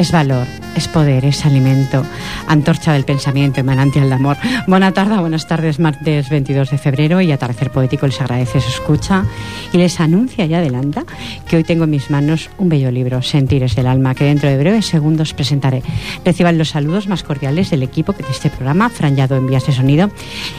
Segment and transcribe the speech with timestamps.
[0.00, 0.46] Es valor,
[0.76, 2.02] es poder, es alimento,
[2.46, 4.38] antorcha del pensamiento y manantial de amor.
[4.66, 9.26] Buena tarde, buenas tardes, martes 22 de febrero y Atardecer Poético les agradece su escucha
[9.74, 11.04] y les anuncia y adelanta
[11.46, 14.56] que hoy tengo en mis manos un bello libro, Sentires del Alma, que dentro de
[14.56, 15.82] breves segundos presentaré.
[16.24, 19.72] Reciban los saludos más cordiales del equipo de este programa, Fran Yado en vías de
[19.72, 20.10] sonido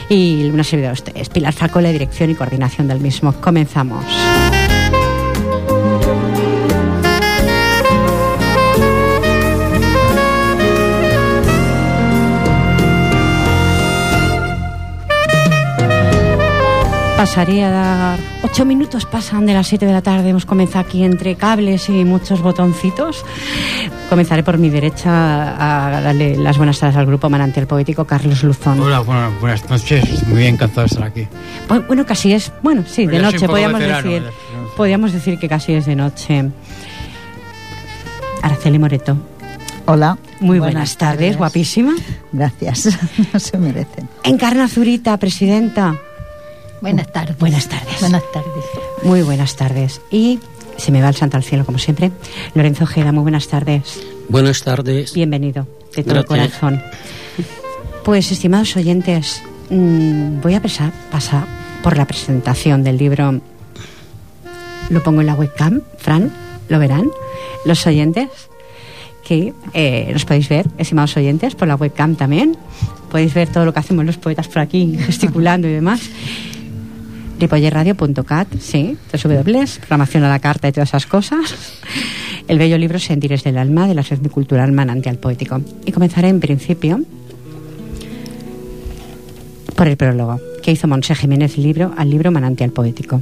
[0.08, 3.32] y una servidora de ustedes, Pilar Falco, la dirección y coordinación del mismo.
[3.32, 4.04] Comenzamos.
[17.16, 21.04] Pasaré a dar ocho minutos, pasan de las siete de la tarde, hemos comenzado aquí
[21.04, 23.24] entre cables y muchos botoncitos.
[24.08, 28.80] Comenzaré por mi derecha a darle las buenas tardes al grupo Manantial Poético, Carlos Luzón.
[28.80, 31.28] Hola, bueno, buenas noches, muy encantado de estar aquí.
[31.68, 34.30] Bueno, bueno, casi es, bueno, sí, de Pero noche, podríamos veterano, decir.
[34.76, 36.50] Podríamos decir que casi es de noche.
[38.42, 39.16] Araceli Moreto.
[39.86, 40.18] Hola.
[40.40, 41.94] Muy buenas, tardes, guapísima.
[42.32, 42.98] Gracias,
[43.32, 44.08] no se merecen.
[44.24, 45.94] Encarna Zurita, presidenta.
[46.82, 47.38] Buenas tardes.
[47.38, 48.00] Buenas tardes.
[48.00, 48.64] Buenas tardes.
[49.04, 50.00] Muy buenas tardes.
[50.10, 50.40] Y
[50.76, 52.10] se me va el santo al cielo, como siempre.
[52.54, 54.02] Lorenzo Ojeda, muy buenas tardes.
[54.28, 55.12] Buenas tardes.
[55.14, 56.58] Bienvenido, de todo Gracias.
[56.58, 56.82] corazón.
[58.04, 61.46] Pues, estimados oyentes, mm, voy a pasar, pasar
[61.84, 63.40] por la presentación del libro.
[64.90, 66.32] Lo pongo en la webcam, Fran,
[66.68, 67.08] lo verán.
[67.64, 68.28] Los oyentes,
[69.24, 72.56] que eh, los podéis ver, estimados oyentes, por la webcam también.
[73.08, 76.00] Podéis ver todo lo que hacemos los poetas por aquí, gesticulando y demás.
[77.42, 81.74] ripollerradio.cat, sí, www, programación a la carta y todas esas cosas.
[82.46, 85.60] El bello libro Sentires del Alma de la Asociación Cultural Manantial Poético.
[85.84, 87.00] Y comenzaré en principio
[89.74, 93.20] por el prólogo que hizo Monse Jiménez libro al libro Manantial Poético.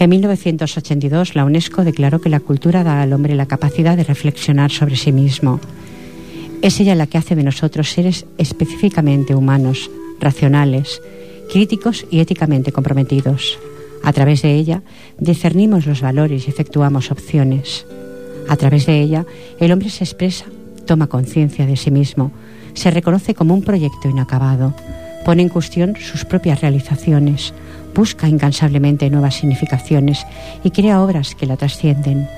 [0.00, 4.70] En 1982 la UNESCO declaró que la cultura da al hombre la capacidad de reflexionar
[4.70, 5.60] sobre sí mismo.
[6.62, 11.02] Es ella la que hace de nosotros seres específicamente humanos, racionales,
[11.50, 13.58] críticos y éticamente comprometidos.
[14.02, 14.82] A través de ella
[15.18, 17.86] discernimos los valores y efectuamos opciones.
[18.48, 19.24] A través de ella
[19.58, 20.46] el hombre se expresa,
[20.86, 22.30] toma conciencia de sí mismo,
[22.74, 24.74] se reconoce como un proyecto inacabado,
[25.24, 27.54] pone en cuestión sus propias realizaciones,
[27.94, 30.26] busca incansablemente nuevas significaciones
[30.62, 32.28] y crea obras que la trascienden.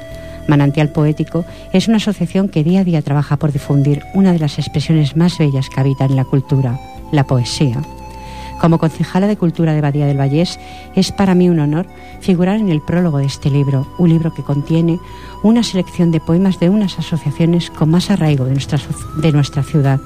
[0.47, 4.59] Manantial Poético es una asociación que día a día trabaja por difundir una de las
[4.59, 6.79] expresiones más bellas que habitan la cultura,
[7.11, 7.83] la poesía.
[8.61, 10.59] Como concejala de Cultura de Badía del Vallés,
[10.95, 11.87] es para mí un honor
[12.21, 14.99] figurar en el prólogo de este libro, un libro que contiene
[15.43, 18.79] una selección de poemas de unas asociaciones con más arraigo de nuestra,
[19.17, 20.01] de nuestra ciudad.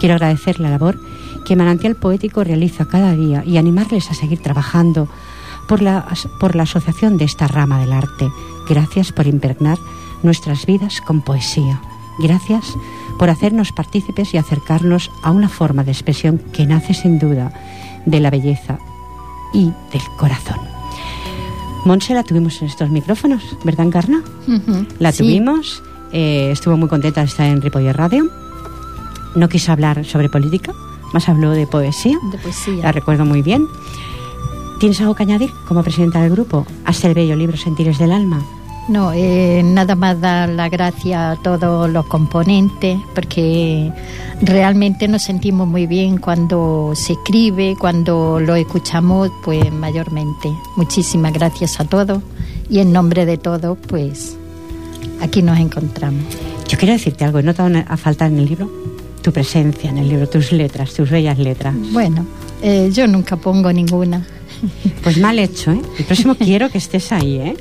[0.00, 0.98] Quiero agradecer la labor
[1.44, 5.08] que Manantial Poético realiza cada día y animarles a seguir trabajando
[5.68, 6.06] por la,
[6.40, 8.30] por la asociación de esta rama del arte.
[8.68, 9.78] Gracias por impregnar
[10.22, 11.80] nuestras vidas con poesía.
[12.18, 12.74] Gracias
[13.18, 17.52] por hacernos partícipes y acercarnos a una forma de expresión que nace sin duda
[18.06, 18.78] de la belleza
[19.52, 20.58] y del corazón.
[21.84, 24.22] Monse la tuvimos en estos micrófonos, ¿verdad, Encarna?
[24.98, 25.82] La tuvimos,
[26.12, 28.28] eh, estuvo muy contenta de estar en Ripoller Radio.
[29.34, 30.72] No quiso hablar sobre política,
[31.12, 32.18] más habló de poesía.
[32.30, 32.82] De poesía.
[32.82, 33.66] La recuerdo muy bien.
[34.80, 36.66] ¿Tienes algo que añadir como presidenta del grupo?
[36.84, 38.40] Hasta el bello libro Sentires del Alma.
[38.88, 43.92] No, eh, nada más dar la gracia a todos los componentes, porque
[44.40, 50.50] realmente nos sentimos muy bien cuando se escribe, cuando lo escuchamos, pues mayormente.
[50.76, 52.22] Muchísimas gracias a todos
[52.70, 54.36] y en nombre de todos, pues
[55.20, 56.24] aquí nos encontramos.
[56.66, 58.70] Yo quiero decirte algo, he notado a faltar en el libro
[59.22, 61.74] tu presencia en el libro, tus letras, tus bellas letras.
[61.92, 62.24] Bueno,
[62.62, 64.26] eh, yo nunca pongo ninguna.
[65.02, 65.80] Pues mal hecho, ¿eh?
[65.98, 67.56] El próximo quiero que estés ahí, ¿eh?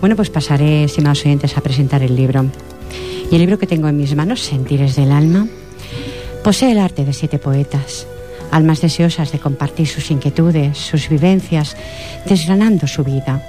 [0.00, 2.46] Bueno, pues pasaré, estimados oyentes, a presentar el libro.
[3.30, 5.48] Y el libro que tengo en mis manos, Sentires del Alma,
[6.44, 8.06] posee el arte de siete poetas,
[8.52, 11.76] almas deseosas de compartir sus inquietudes, sus vivencias,
[12.26, 13.42] desgranando su vida.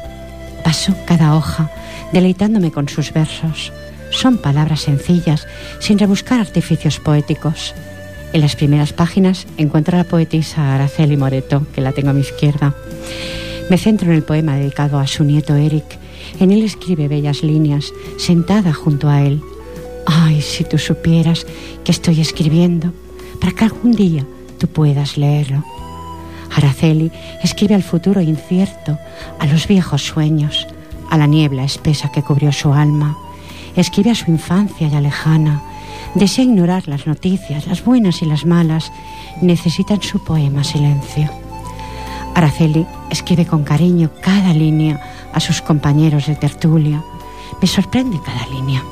[0.64, 1.72] Paso cada hoja,
[2.14, 3.72] deleitándome con sus versos.
[4.10, 5.46] Son palabras sencillas,
[5.80, 7.76] sin rebuscar artificios poéticos.
[8.34, 12.22] En las primeras páginas encuentro a la poetisa Araceli Moreto, que la tengo a mi
[12.22, 12.74] izquierda.
[13.70, 15.86] Me centro en el poema dedicado a su nieto Eric,
[16.40, 19.42] en él escribe bellas líneas, sentada junto a él.
[20.06, 21.46] Ay, si tú supieras
[21.84, 22.94] que estoy escribiendo,
[23.40, 24.26] para que algún día
[24.58, 25.64] tú puedas leerlo.
[26.56, 27.12] Araceli
[27.44, 28.98] escribe al futuro incierto,
[29.40, 30.68] a los viejos sueños,
[31.10, 33.18] a la niebla espesa que cubrió su alma.
[33.76, 35.62] Escribe a su infancia ya lejana.
[36.16, 38.92] Desea ignorar las noticias, las buenas y las malas.
[39.42, 41.30] Necesita en su poema silencio.
[42.36, 45.00] Araceli escribe con cariño cada línea
[45.34, 47.04] a sus compañeros de tertulia.
[47.62, 48.84] Me sorprende cada línea.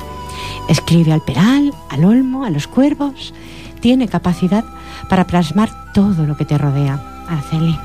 [0.70, 3.34] Escribe al peral, al olmo, a los cuervos.
[3.80, 4.66] Tiene capacidad
[5.10, 7.78] para plasmar todo lo que te rodea, Araceli.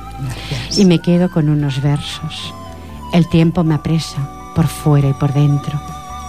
[0.77, 2.55] Y me quedo con unos versos.
[3.13, 4.19] El tiempo me apresa
[4.55, 5.81] por fuera y por dentro.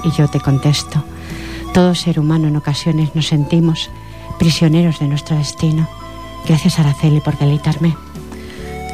[0.04, 1.04] Y yo te contesto.
[1.74, 3.90] Todo ser humano en ocasiones nos sentimos
[4.38, 5.88] prisioneros de nuestro destino.
[6.46, 7.96] Gracias, Araceli, por deleitarme.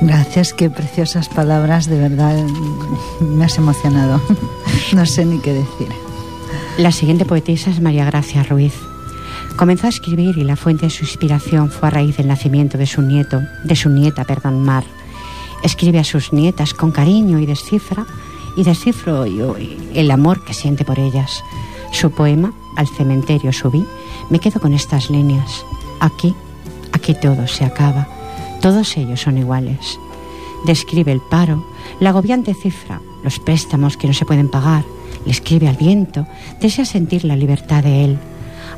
[0.01, 2.37] Gracias, qué preciosas palabras, de verdad
[3.19, 4.21] me has emocionado.
[4.93, 5.89] No sé ni qué decir.
[6.77, 8.73] La siguiente poetisa es María Gracia Ruiz.
[9.57, 12.87] Comenzó a escribir y la fuente de su inspiración fue a raíz del nacimiento de
[12.87, 14.85] su nieto, de su nieta, perdón, Mar.
[15.63, 18.05] Escribe a sus nietas con cariño y descifra
[18.55, 21.43] y descifro el amor que siente por ellas.
[21.91, 23.85] Su poema, Al cementerio subí,
[24.29, 25.65] me quedo con estas líneas.
[25.99, 26.33] Aquí,
[26.93, 28.18] aquí todo se acaba
[28.61, 29.99] todos ellos son iguales.
[30.65, 31.65] Describe el paro,
[31.99, 34.83] la agobiante cifra, los préstamos que no se pueden pagar,
[35.25, 36.27] le escribe al viento,
[36.61, 38.17] desea sentir la libertad de él,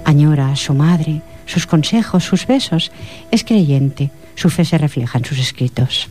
[0.05, 2.91] añora a su madre, sus consejos, sus besos,
[3.31, 6.07] es creyente, su fe se refleja en sus escritos.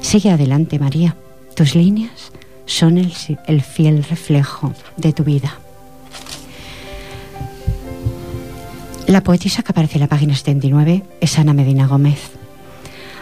[0.00, 1.16] Sigue adelante, María,
[1.54, 2.32] tus líneas
[2.66, 3.12] son el,
[3.46, 5.58] el fiel reflejo de tu vida.
[9.06, 12.37] La poetisa que aparece en la página 79 es Ana Medina Gómez.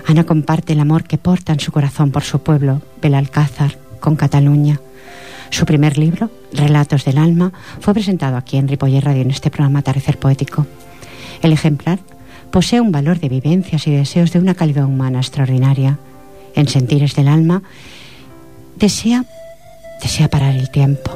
[0.06, 4.80] Ana comparte el amor que porta en su corazón por su pueblo, Belalcázar, con Cataluña.
[5.50, 9.80] Su primer libro, Relatos del Alma, fue presentado aquí en Ripoller Radio en este programa
[9.80, 10.64] Atardecer Poético.
[11.42, 11.98] El ejemplar
[12.52, 15.98] posee un valor de vivencias y deseos de una calidad humana extraordinaria.
[16.54, 17.62] En Sentires del Alma,
[18.76, 19.24] desea,
[20.00, 21.10] desea parar el tiempo,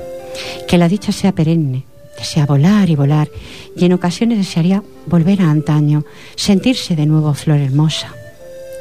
[0.67, 1.85] que la dicha sea perenne,
[2.19, 3.31] desea volar y volar,
[3.77, 6.05] y en ocasiones desearía volver a antaño,
[6.35, 8.15] sentirse de nuevo flor hermosa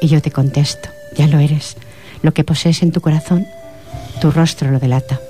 [0.00, 1.76] y yo te contesto, ya lo eres.
[2.22, 3.46] Lo que posees en tu corazón,
[4.20, 5.20] tu rostro lo delata.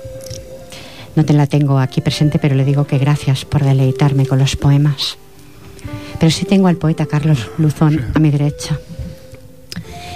[1.15, 4.55] No te la tengo aquí presente, pero le digo que gracias por deleitarme con los
[4.55, 5.17] poemas.
[6.19, 8.77] Pero sí tengo al poeta Carlos Luzón a mi derecha,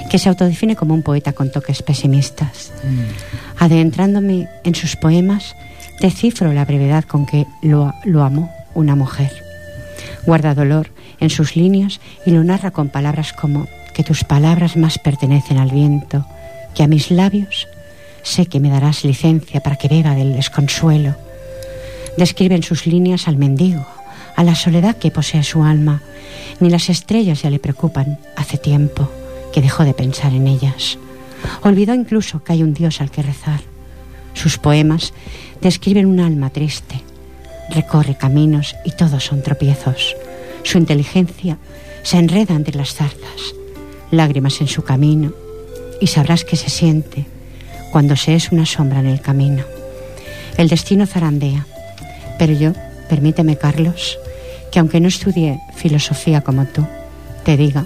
[0.10, 2.72] que se autodefine como un poeta con toques pesimistas.
[2.84, 3.64] Mm.
[3.64, 5.56] Adentrándome en sus poemas,
[6.00, 9.32] descifro la brevedad con que lo, lo amó una mujer.
[10.26, 15.00] Guarda dolor en sus líneas y lo narra con palabras como que tus palabras más
[15.00, 16.26] pertenecen al viento,
[16.76, 17.70] que a mis labios
[18.24, 21.16] sé que me darás licencia para que beba del desconsuelo.
[22.18, 23.88] Describe en sus líneas al mendigo,
[24.36, 26.02] a la soledad que posee su alma.
[26.60, 29.10] Ni las estrellas ya le preocupan hace tiempo
[29.54, 30.98] que dejó de pensar en ellas.
[31.64, 33.62] Olvidó incluso que hay un Dios al que rezar.
[34.34, 35.14] Sus poemas
[35.62, 37.00] describen un alma triste.
[37.70, 40.18] Recorre caminos y todos son tropiezos.
[40.64, 41.58] Su inteligencia
[42.04, 43.56] se enreda entre las zarzas,
[44.12, 45.34] lágrimas en su camino,
[46.00, 47.26] y sabrás que se siente
[47.92, 49.64] cuando se es una sombra en el camino.
[50.58, 51.66] El destino zarandea,
[52.38, 52.74] pero yo,
[53.10, 54.18] permíteme, Carlos,
[54.72, 56.86] que aunque no estudie filosofía como tú,
[57.44, 57.86] te diga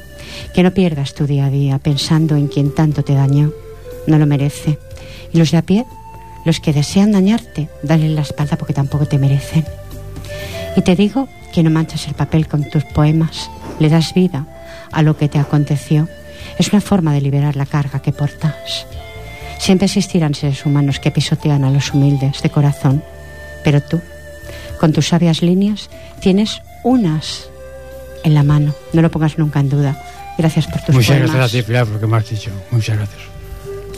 [0.54, 3.52] que no pierdas tu día a día pensando en quien tanto te dañó,
[4.08, 4.80] no lo merece.
[5.32, 5.86] Y los de a pie,
[6.46, 9.66] los que desean dañarte, dale la espalda porque tampoco te merecen.
[10.76, 13.50] Y te digo que no manchas el papel con tus poemas,
[13.80, 14.48] le das vida
[14.92, 16.08] a lo que te aconteció.
[16.58, 18.86] Es una forma de liberar la carga que portas.
[19.60, 23.04] Siempre existirán seres humanos que pisotean a los humildes de corazón,
[23.64, 24.02] pero tú,
[24.80, 25.90] con tus sabias líneas,
[26.22, 27.50] tienes unas
[28.24, 28.74] en la mano.
[28.94, 30.02] No lo pongas nunca en duda.
[30.38, 31.36] Gracias por tus Muchas poemas.
[31.36, 32.52] gracias a ti, Pilar, por lo que me has dicho.
[32.72, 33.22] Muchas gracias.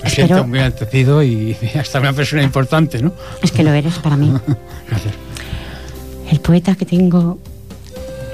[0.04, 3.14] Me siento muy antecido y hasta una persona importante, ¿no?
[3.44, 4.32] Es que lo eres para mí.
[4.90, 5.14] gracias.
[6.32, 7.38] El poeta que tengo,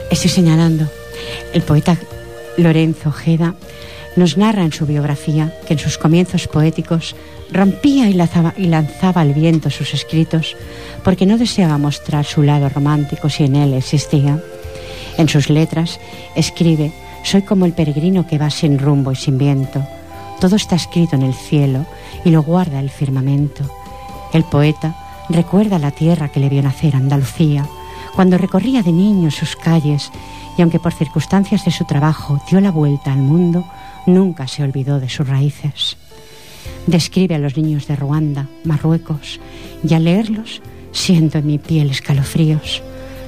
[0.10, 0.90] estoy señalando,
[1.54, 1.98] el poeta
[2.58, 3.56] Lorenzo Ojeda,
[4.16, 7.16] nos narra en su biografía que en sus comienzos poéticos
[7.52, 10.56] rompía y lanzaba, y lanzaba al viento sus escritos
[11.04, 14.42] porque no deseaba mostrar su lado romántico si en él existía.
[15.18, 16.00] En sus letras
[16.36, 16.92] escribe,
[17.24, 19.86] soy como el peregrino que va sin rumbo y sin viento.
[20.40, 21.86] Todo está escrito en el cielo
[22.26, 23.64] y lo guarda el firmamento.
[24.34, 24.96] El poeta
[25.30, 27.68] recuerda la tierra que le vio nacer, Andalucía,
[28.18, 30.12] cuando recorría de niño sus calles
[30.58, 33.64] y aunque por circunstancias de su trabajo dio la vuelta al mundo,
[34.08, 35.98] nunca se olvidó de sus raíces.
[36.88, 39.40] Describe a los niños de Ruanda, Marruecos,
[39.88, 42.82] y al leerlos siento en mi piel escalofríos.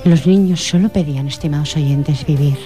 [0.06, 2.58] Los niños solo pedían, estimados oyentes, vivir.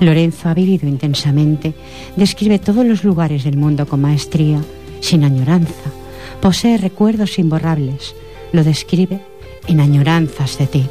[0.00, 1.74] Lorenzo ha vivido intensamente,
[2.16, 4.60] describe todos los lugares del mundo con maestría,
[4.98, 5.92] sin añoranza,
[6.40, 8.16] posee recuerdos imborrables,
[8.50, 9.20] lo describe
[9.68, 10.86] en añoranzas de ti.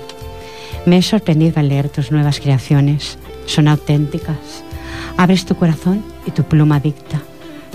[0.85, 4.63] Me he sorprendido al leer tus nuevas creaciones, son auténticas.
[5.17, 7.21] Abres tu corazón y tu pluma dicta.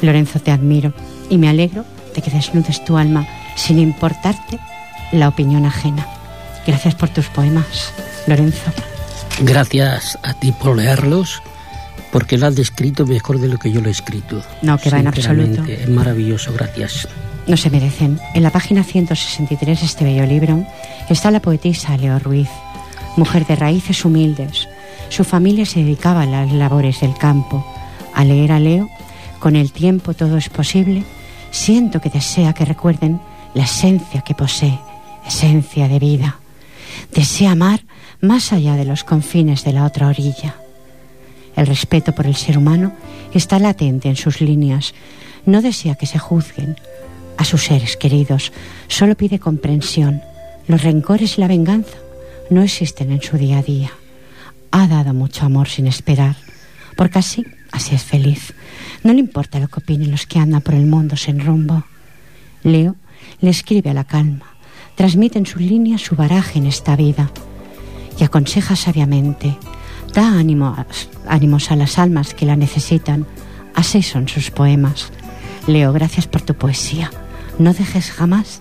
[0.03, 0.93] Lorenzo, te admiro
[1.31, 1.85] y me alegro
[2.15, 4.59] de que desnudes tu alma sin importarte
[5.13, 6.07] la opinión ajena.
[6.67, 7.93] Gracias por tus poemas,
[8.27, 8.71] Lorenzo.
[9.41, 11.43] Gracias a ti por leerlos,
[12.13, 14.43] porque lo has descrito mejor de lo que yo lo he escrito.
[14.63, 15.65] No, que va en absoluto.
[15.65, 17.09] Es maravilloso, gracias.
[17.47, 18.21] No se merecen.
[18.35, 20.67] En la página 163 de este bello libro
[21.09, 22.51] está la poetisa Leo Ruiz,
[23.19, 24.69] mujer de raíces humildes.
[25.11, 27.67] Su familia se dedicaba a las labores del campo.
[28.15, 28.89] Al leer a Leo,
[29.41, 31.05] con el tiempo todo es posible,
[31.51, 33.21] siento que desea que recuerden
[33.55, 34.79] la esencia que posee,
[35.27, 36.39] esencia de vida.
[37.13, 37.85] Desea amar
[38.21, 40.55] más allá de los confines de la otra orilla.
[41.57, 42.93] El respeto por el ser humano
[43.35, 44.95] está latente en sus líneas.
[45.45, 46.77] No desea que se juzguen
[47.37, 48.53] a sus seres queridos,
[48.89, 50.23] solo pide comprensión.
[50.67, 51.97] Los rencores y la venganza
[52.51, 53.91] no existen en su día a día.
[54.71, 56.37] Ha dado mucho amor sin esperar,
[56.97, 58.55] porque así, así es feliz.
[59.05, 61.85] No le importa lo que opinen los que andan por el mundo sin rumbo.
[62.63, 62.97] Leo
[63.41, 64.55] le escribe a la calma,
[64.95, 67.31] transmite en sus líneas su baraje en esta vida
[68.19, 69.57] y aconseja sabiamente,
[70.13, 70.77] da ánimo,
[71.27, 73.27] ánimos a las almas que la necesitan.
[73.75, 75.13] Así son sus poemas.
[75.67, 77.11] Leo, gracias por tu poesía.
[77.59, 78.61] No dejes jamás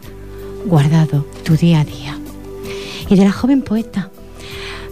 [0.66, 2.18] guardado tu día a día.
[3.10, 4.10] Y de la joven poeta,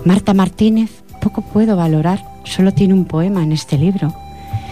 [0.05, 4.13] Marta Martínez, poco puedo valorar, solo tiene un poema en este libro.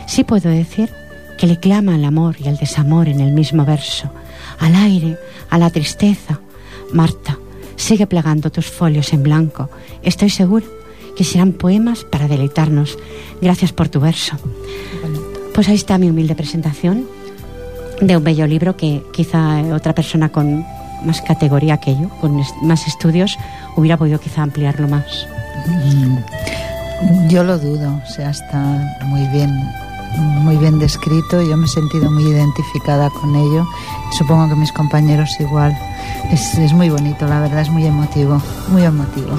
[0.05, 0.89] Sí puedo decir
[1.38, 4.09] que le clama al amor y al desamor en el mismo verso,
[4.59, 5.17] al aire,
[5.50, 6.39] a la tristeza.
[6.93, 7.38] Marta,
[7.75, 9.69] sigue plegando tus folios en blanco.
[10.03, 10.65] Estoy seguro
[11.15, 12.97] que serán poemas para deleitarnos.
[13.41, 14.38] Gracias por tu verso.
[15.53, 17.07] Pues ahí está mi humilde presentación
[18.01, 20.65] de un bello libro que quizá otra persona con
[21.05, 23.38] más categoría que yo, con más estudios,
[23.75, 25.27] hubiera podido quizá ampliarlo más.
[27.29, 28.60] Yo lo dudo, o sea, está
[29.05, 29.51] muy bien
[30.17, 33.65] muy bien descrito, yo me he sentido muy identificada con ello,
[34.12, 35.75] supongo que mis compañeros igual.
[36.31, 39.36] Es, es muy bonito, la verdad, es muy emotivo, muy emotivo.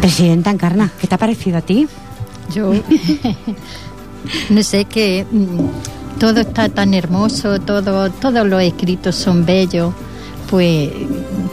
[0.00, 1.86] Presidenta Encarna, ¿qué te ha parecido a ti?
[2.52, 2.72] Yo
[4.50, 9.94] no sé que mm, todo está tan hermoso, todo, todos los escritos son bellos,
[10.50, 10.90] pues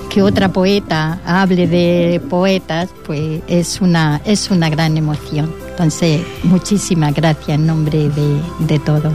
[0.10, 5.54] que otra poeta hable de poetas, pues es una, es una gran emoción.
[5.70, 9.14] Entonces, muchísimas gracias en nombre de, de todo.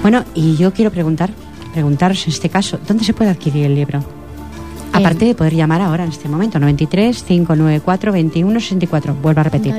[0.00, 1.30] Bueno, y yo quiero preguntar,
[1.74, 4.02] preguntaros en este caso, ¿dónde se puede adquirir el libro?
[4.94, 9.14] Aparte de poder llamar ahora en este momento, 93 594 21 64.
[9.14, 9.74] Vuelvo a repetir.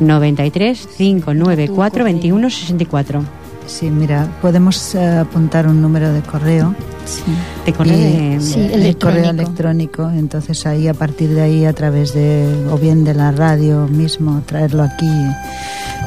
[0.00, 3.39] 93 594 21 64.
[3.70, 6.74] Sí, mira, podemos eh, apuntar un número de correo.
[7.06, 7.22] Sí.
[7.64, 9.00] De correo Y- de- Sí, el electrónico.
[9.00, 10.10] correo electrónico.
[10.10, 14.42] Entonces ahí a partir de ahí a través de o bien de la radio mismo
[14.44, 15.08] traerlo aquí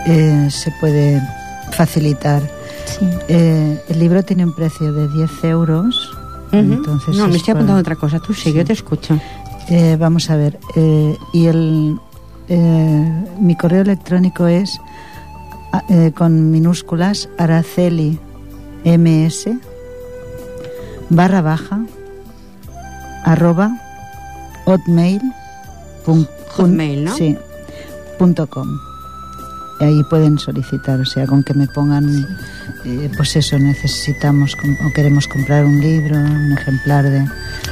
[0.08, 1.22] eh, se puede
[1.72, 2.41] facilitar.
[2.86, 3.08] Sí.
[3.29, 6.12] Eh, el libro tiene un precio de 10 euros.
[6.51, 8.20] Entonces no, me es estoy apuntando otra cosa.
[8.20, 8.58] Tú sigue, Sí.
[8.60, 9.17] yo te escucho.
[9.70, 10.60] Eh, vamos a ver.
[10.75, 11.98] eh, y el
[12.50, 14.79] eh, mi correo electrónico es
[15.89, 18.20] eh, con minúsculas araceli
[18.86, 19.50] ms
[21.10, 21.80] barra baja
[23.24, 23.72] arroba
[24.65, 25.22] hotmail
[26.06, 27.15] pun- Hotmail, ¿no?
[27.15, 27.38] sí
[28.20, 28.68] punto com.
[29.80, 32.06] Ahí pueden solicitar o sea con que me pongan
[32.86, 37.25] eh, pues eso necesitamos o queremos comprar un libro un ejemplar de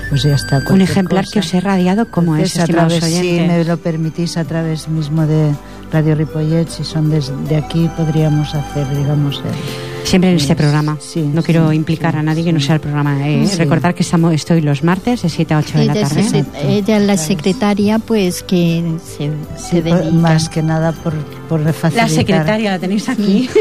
[0.10, 3.64] pues ya está Un ejemplar que os he radiado, como es, a través, si me
[3.64, 5.54] lo permitís, a través mismo de
[5.92, 10.98] Radio Ripollet, si son desde aquí, podríamos hacer, digamos, el- Siempre en este programa.
[11.00, 13.28] sí, no quiero sí, implicar sí, a nadie que no sea el programa.
[13.30, 13.46] eh.
[13.48, 13.56] Sí.
[13.58, 16.24] Recordar que estamos, estoy los martes de 7 a 8 de la Ella, tarde.
[16.24, 16.46] se-
[16.78, 20.12] ella es la secretaria, pues que se, se por- dedica.
[20.12, 21.14] más que nada por,
[21.48, 22.10] por facilitar.
[22.10, 23.50] La secretaria la tenéis aquí.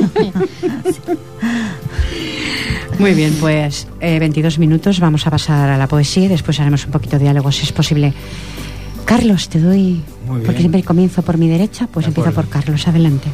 [2.99, 6.85] Muy bien, pues eh, 22 minutos, vamos a pasar a la poesía y después haremos
[6.85, 8.13] un poquito de diálogo, si es posible.
[9.07, 10.47] Carlos, te doy, Muy bien.
[10.47, 13.29] porque siempre comienzo por mi derecha, pues De empiezo por Carlos, adelante.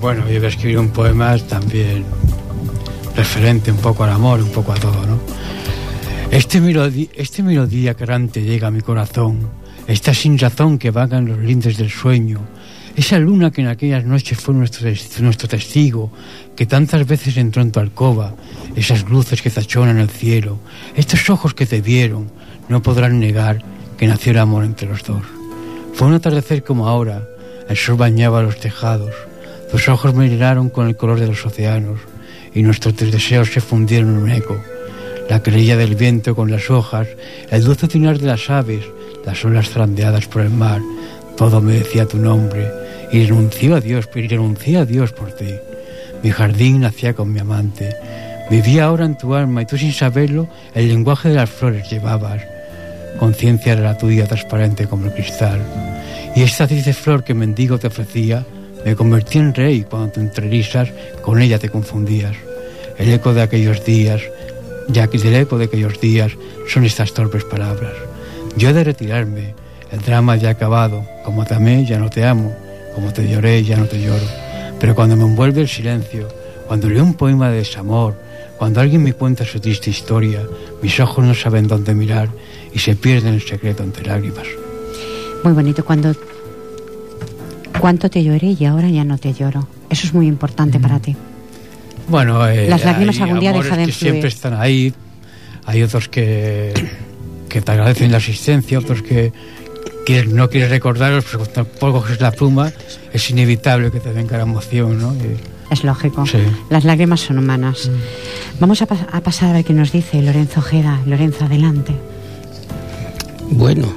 [0.00, 2.04] Bueno, yo voy a escribir un poema también
[3.14, 5.20] referente un poco al amor, un poco a todo, ¿no?
[6.32, 9.48] Este, melodía, este melodía que errante llega a mi corazón,
[9.86, 12.40] esta sin razón que vaga en los lindes del sueño,
[12.96, 16.10] esa luna que en aquellas noches fue nuestro, nuestro testigo,
[16.56, 18.34] que tantas veces entró en tu alcoba,
[18.74, 20.58] esas luces que tachonan el cielo,
[20.96, 22.28] estos ojos que te vieron,
[22.68, 23.62] no podrán negar
[23.96, 25.22] que nació el amor entre los dos.
[25.94, 27.28] Fue un atardecer como ahora,
[27.68, 29.14] el sol bañaba los tejados,
[29.70, 32.00] tus ojos me llenaron con el color de los océanos
[32.54, 34.60] y nuestros deseos se fundieron en un eco.
[35.28, 37.06] La querella del viento con las hojas,
[37.50, 38.84] el dulce tinar de las aves,
[39.24, 40.80] las olas zarandeadas por el mar,
[41.36, 42.70] todo me decía tu nombre
[43.12, 45.54] y renuncié a Dios, y renuncié a Dios por ti.
[46.22, 47.94] Mi jardín nacía con mi amante.
[48.50, 52.42] Vivía ahora en tu alma y tú sin saberlo el lenguaje de las flores llevabas.
[53.20, 55.60] Conciencia era la tuya transparente como el cristal.
[56.34, 58.46] Y esta triste flor que mendigo te ofrecía
[58.82, 60.88] me convertí en rey cuando te entre risas
[61.20, 62.34] con ella te confundías.
[62.96, 64.22] El eco de aquellos días,
[64.88, 66.32] ya que del eco de aquellos días
[66.66, 67.92] son estas torpes palabras.
[68.56, 69.54] Yo he de retirarme,
[69.92, 72.56] el drama ya ha acabado, como te amé ya no te amo,
[72.94, 74.26] como te lloré ya no te lloro.
[74.80, 76.26] Pero cuando me envuelve el silencio,
[76.66, 78.14] cuando leo un poema de desamor,
[78.56, 80.40] cuando alguien me cuenta su triste historia,
[80.80, 82.30] mis ojos no saben dónde mirar
[82.74, 84.46] y se pierden en secreto entre lágrimas.
[85.44, 86.14] Muy bonito, cuando...
[87.78, 89.66] ¿Cuánto te lloré y ahora ya no te lloro?
[89.88, 91.16] Eso es muy importante para ti.
[92.08, 94.92] Bueno, eh, Las lágrimas hay algún día dejan de que siempre están ahí.
[95.64, 96.74] Hay otros que,
[97.48, 99.32] que te agradecen la asistencia, otros que,
[100.04, 102.72] que no quieres recordarlos, pero cuando tampoco coges la pluma,
[103.12, 105.14] es inevitable que te venga la emoción, ¿no?
[105.14, 105.36] Y-
[105.72, 106.26] Es lógico.
[106.26, 106.38] Sí.
[106.68, 107.90] Las lágrimas son humanas.
[108.58, 111.00] Vamos a, pas- a pasar a ver qué nos dice Lorenzo Ojeda.
[111.06, 111.94] Lorenzo, adelante.
[113.50, 113.92] Bueno,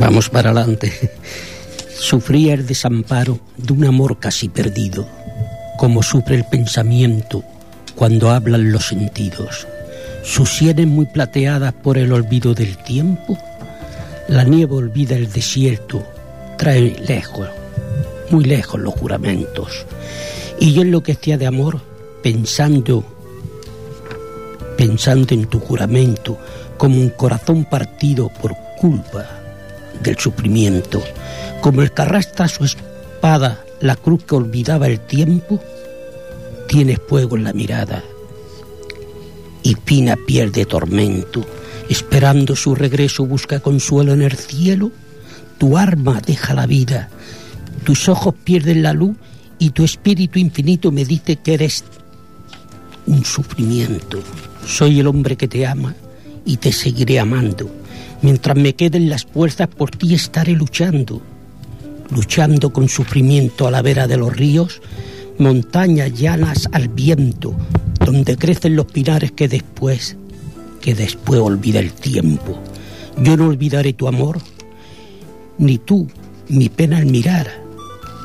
[0.00, 0.92] vamos para adelante.
[1.94, 5.06] Sufría el desamparo de un amor casi perdido,
[5.76, 7.44] como sufre el pensamiento
[7.94, 9.66] cuando hablan los sentidos.
[10.24, 13.38] Sus sienes muy plateadas por el olvido del tiempo,
[14.28, 16.02] la nieve olvida el desierto,
[16.56, 17.48] trae lejos,
[18.30, 19.86] muy lejos los juramentos.
[20.60, 21.80] Y yo enloquecía de amor
[22.22, 23.04] pensando
[24.78, 26.38] pensando en tu juramento
[26.78, 29.26] como un corazón partido por culpa
[30.02, 31.02] del sufrimiento,
[31.60, 35.60] como el que arrastra su espada la cruz que olvidaba el tiempo,
[36.68, 38.02] tienes fuego en la mirada
[39.62, 41.44] y Pina pierde tormento,
[41.88, 44.92] esperando su regreso busca consuelo en el cielo,
[45.58, 47.08] tu arma deja la vida,
[47.84, 49.16] tus ojos pierden la luz
[49.58, 51.84] y tu espíritu infinito me dice que eres
[53.06, 54.20] un sufrimiento.
[54.64, 55.94] Soy el hombre que te ama
[56.48, 57.70] y te seguiré amando.
[58.22, 61.20] Mientras me queden las fuerzas por ti estaré luchando,
[62.10, 64.80] luchando con sufrimiento a la vera de los ríos,
[65.38, 67.54] montañas llanas al viento,
[68.04, 70.16] donde crecen los pilares que después,
[70.80, 72.58] que después olvida el tiempo.
[73.18, 74.40] Yo no olvidaré tu amor,
[75.58, 76.08] ni tú
[76.48, 77.62] mi pena al mirar,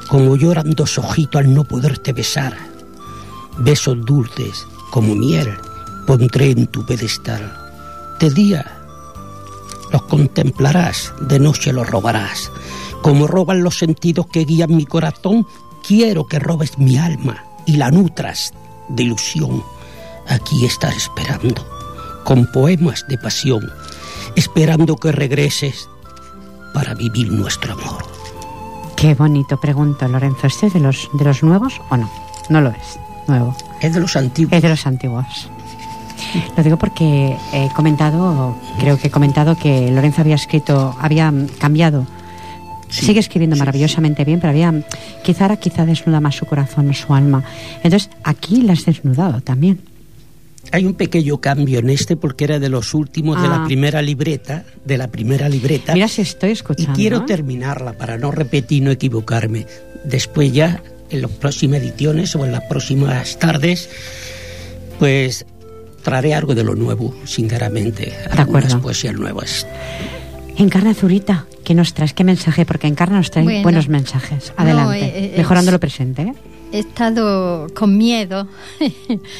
[0.07, 2.55] como lloran dos ojitos al no poderte besar.
[3.59, 5.49] Besos dulces como miel
[6.07, 7.62] pondré en tu pedestal.
[8.23, 8.63] De día
[9.91, 12.49] los contemplarás, de noche los robarás.
[13.01, 15.45] Como roban los sentidos que guían mi corazón,
[15.86, 18.53] quiero que robes mi alma y la nutras
[18.88, 19.62] de ilusión.
[20.29, 21.67] Aquí estás esperando,
[22.23, 23.69] con poemas de pasión,
[24.38, 25.89] esperando que regreses
[26.73, 28.05] para vivir nuestro amor.
[28.95, 30.47] Qué bonito, pregunto, Lorenzo.
[30.47, 32.09] ¿Este es de los, de los nuevos o no?
[32.47, 33.53] No lo es, nuevo.
[33.81, 34.53] Es de los antiguos.
[34.53, 35.49] Es de los antiguos.
[36.57, 42.05] Lo digo porque he comentado, creo que he comentado que Lorenzo había escrito, había cambiado.
[42.89, 44.71] Sí, Sigue escribiendo sí, maravillosamente bien, pero había
[45.23, 47.43] quizá ahora quizá desnuda más su corazón, su alma.
[47.83, 49.79] Entonces, aquí la has desnudado también.
[50.71, 53.59] Hay un pequeño cambio en este porque era de los últimos de Ah.
[53.59, 55.93] la primera libreta, de la primera libreta.
[55.93, 56.93] Mira si estoy y escuchando.
[56.93, 57.23] quiero ¿eh?
[57.27, 59.65] terminarla para no repetir y no equivocarme.
[60.05, 63.89] Después ya, en las próximas ediciones o en las próximas tardes,
[64.99, 65.45] pues
[66.03, 68.13] traeré algo de lo nuevo, sinceramente.
[68.31, 68.81] Algunas acuerdo.
[68.81, 69.65] poesías nuevas.
[70.57, 72.13] Encarna Zurita, ¿qué nos traes?
[72.13, 72.65] ¿Qué mensaje?
[72.65, 73.63] Porque Encarna nos trae Bueno.
[73.63, 74.53] buenos mensajes.
[74.57, 74.99] No, Adelante.
[75.05, 76.21] eh, eh, Mejorando es- lo presente.
[76.23, 76.33] ¿eh?
[76.71, 78.47] He estado con miedo.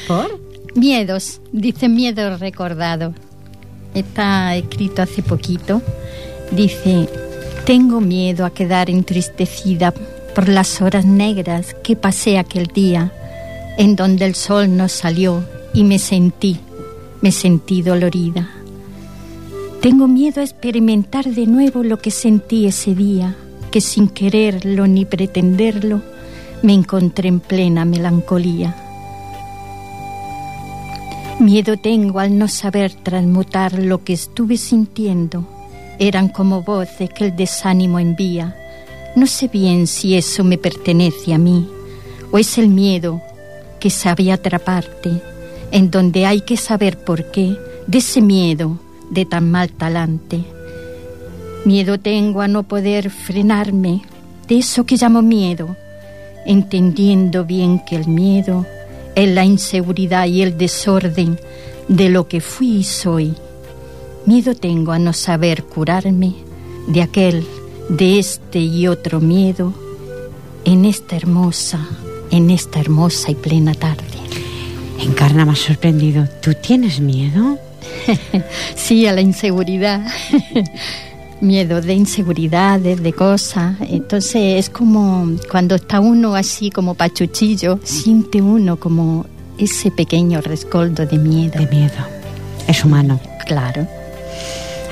[0.08, 0.40] ¿Por?
[0.74, 3.14] Miedos, dice miedo recordado.
[3.94, 5.80] Está escrito hace poquito.
[6.50, 7.08] Dice,
[7.64, 9.92] tengo miedo a quedar entristecida
[10.34, 13.12] por las horas negras que pasé aquel día
[13.78, 15.44] en donde el sol no salió
[15.74, 16.58] y me sentí,
[17.20, 18.48] me sentí dolorida.
[19.82, 23.36] Tengo miedo a experimentar de nuevo lo que sentí ese día,
[23.70, 26.00] que sin quererlo ni pretenderlo,
[26.62, 28.74] me encontré en plena melancolía.
[31.40, 35.44] Miedo tengo al no saber transmutar lo que estuve sintiendo.
[35.98, 38.56] Eran como voces que el desánimo envía.
[39.16, 41.68] No sé bien si eso me pertenece a mí
[42.30, 43.20] o es el miedo
[43.78, 45.22] que sabe atraparte,
[45.70, 48.78] en donde hay que saber por qué de ese miedo
[49.10, 50.44] de tan mal talante.
[51.64, 54.02] Miedo tengo a no poder frenarme
[54.48, 55.76] de eso que llamo miedo,
[56.46, 58.66] entendiendo bien que el miedo
[59.14, 61.38] es la inseguridad y el desorden
[61.88, 63.34] de lo que fui y soy.
[64.26, 66.34] Miedo tengo a no saber curarme
[66.86, 67.46] de aquel,
[67.88, 69.72] de este y otro miedo
[70.64, 71.86] en esta hermosa,
[72.30, 74.04] en esta hermosa y plena tarde.
[75.00, 76.26] Encarna me ha sorprendido.
[76.40, 77.58] ¿Tú tienes miedo?
[78.74, 80.06] Sí, a la inseguridad.
[81.40, 83.76] Miedo de inseguridades, de cosas.
[83.80, 89.26] Entonces es como cuando está uno así como pachuchillo, siente uno como
[89.58, 91.58] ese pequeño rescoldo de miedo.
[91.58, 91.92] De miedo.
[92.66, 93.20] Es humano.
[93.46, 93.86] Claro.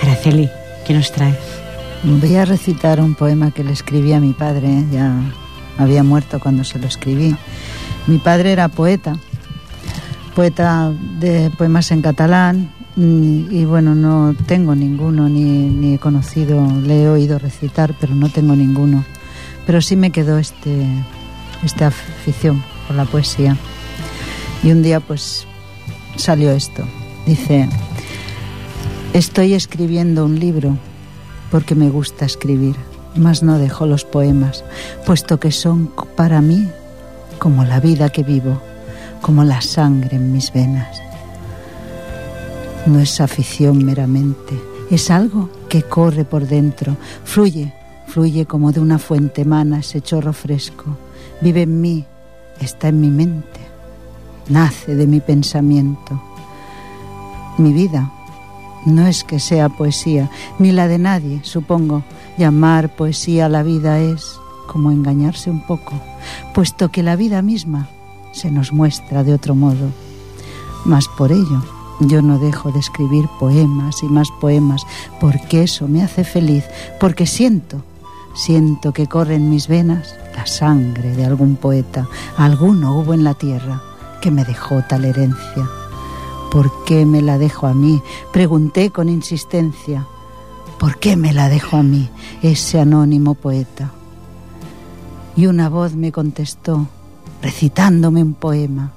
[0.02, 0.50] Araceli,
[0.86, 1.36] ¿qué nos traes?
[2.02, 5.14] Voy a recitar un poema que le escribí a mi padre, ya
[5.78, 7.34] había muerto cuando se lo escribí.
[8.06, 9.16] Mi padre era poeta,
[10.35, 17.05] poeta de poemas en catalán mm, y bueno, no tengo ninguno, ni, he conocido, le
[17.05, 19.05] he oído recitar, pero no tengo ninguno.
[19.66, 20.87] Pero sí me quedó este,
[21.62, 23.57] esta afición por la poesía.
[24.62, 25.47] Y un día pues
[26.16, 26.85] salió esto.
[27.27, 27.68] Dice,
[29.12, 30.77] estoy escribiendo un libro
[31.51, 32.77] porque me gusta escribir,
[33.14, 34.64] mas no dejo los poemas,
[35.05, 36.68] puesto que son para mí
[37.38, 38.61] como la vida que vivo,
[39.22, 41.00] como la sangre en mis venas.
[42.85, 47.72] No es afición meramente, es algo que corre por dentro, fluye,
[48.08, 50.98] fluye como de una fuente mana ese chorro fresco,
[51.40, 52.04] vive en mí,
[52.61, 53.61] está en mi mente,
[54.48, 56.20] nace de mi pensamiento.
[57.58, 58.12] Mi vida
[58.85, 62.02] no es que sea poesía, ni la de nadie, supongo.
[62.38, 64.35] Llamar poesía a la vida es
[64.66, 65.92] como engañarse un poco,
[66.54, 67.88] puesto que la vida misma
[68.33, 69.90] se nos muestra de otro modo.
[70.85, 71.62] Mas por ello
[72.01, 74.83] yo no dejo de escribir poemas y más poemas,
[75.21, 76.64] porque eso me hace feliz,
[76.99, 77.83] porque siento,
[78.35, 83.35] siento que corre en mis venas la sangre de algún poeta, alguno hubo en la
[83.35, 83.83] tierra
[84.21, 85.68] que me dejó tal herencia.
[86.51, 88.03] ¿Por qué me la dejo a mí?
[88.33, 90.07] Pregunté con insistencia.
[90.79, 92.11] ¿Por qué me la dejo a mí,
[92.42, 93.92] ese anónimo poeta?
[95.37, 96.87] y una voz me contestó,
[97.42, 98.92] recitándome un poema.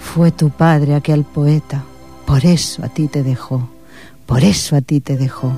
[0.00, 1.84] Fue tu padre aquel poeta,
[2.26, 3.68] por eso a ti te dejó,
[4.26, 5.52] por eso a ti te dejó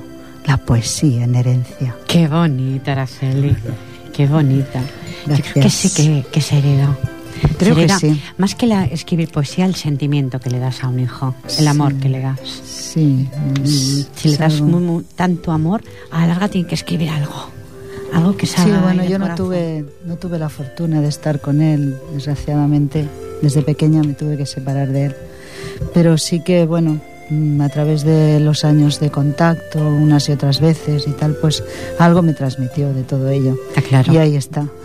[0.45, 1.95] la poesía en herencia.
[2.07, 3.55] Qué bonita, Araceli,
[4.11, 4.81] qué bonita.
[5.27, 5.93] Yo creo que Gracias.
[5.93, 6.97] sí que, que se hereda.
[7.57, 8.21] Creo que sí.
[8.37, 11.93] Más que la, escribir poesía, el sentimiento que le das a un hijo, el amor
[11.93, 11.99] Sí.
[11.99, 12.39] que le das.
[12.41, 13.29] Sí,
[14.15, 17.33] Si le das algo- mu- mu- tanto amor, a la larga tiene que escribir algo.
[18.13, 21.97] Algo que Sí, bueno, yo no tuve, no tuve la fortuna de estar con él,
[22.13, 23.07] desgraciadamente.
[23.41, 25.15] Desde pequeña me tuve que separar de él.
[25.93, 26.99] Pero sí que, bueno,
[27.29, 31.63] mm, a través de los años de contacto, unas y otras veces y tal, pues
[31.99, 33.57] algo me transmitió de todo ello.
[33.69, 34.13] Está claro.
[34.13, 34.67] Y ahí está.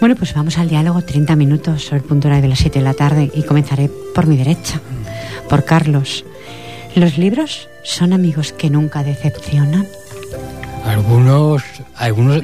[0.00, 2.94] Bueno, pues vamos al diálogo 30 minutos sobre el punto de las 7 de la
[2.94, 4.80] tarde y comenzaré por mi derecha,
[5.48, 6.24] por Carlos.
[6.94, 9.88] ¿Los libros son amigos que nunca decepcionan?
[10.84, 11.62] Algunos,
[11.96, 12.42] algunos,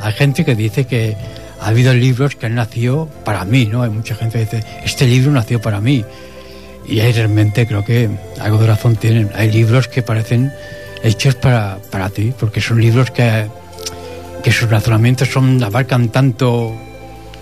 [0.00, 1.16] hay gente que dice que
[1.60, 3.82] ha habido libros que han nacido para mí, ¿no?
[3.82, 6.04] Hay mucha gente que dice, este libro nació para mí.
[6.86, 8.08] Y ahí realmente creo que
[8.40, 9.30] algo de razón tienen.
[9.34, 10.52] Hay libros que parecen
[11.02, 13.46] hechos para, para ti, porque son libros que,
[14.42, 16.74] que sus razonamientos son, abarcan tanto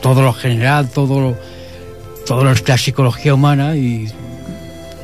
[0.00, 1.36] todo lo general, todo lo,
[2.26, 4.08] todo lo es la psicología humana y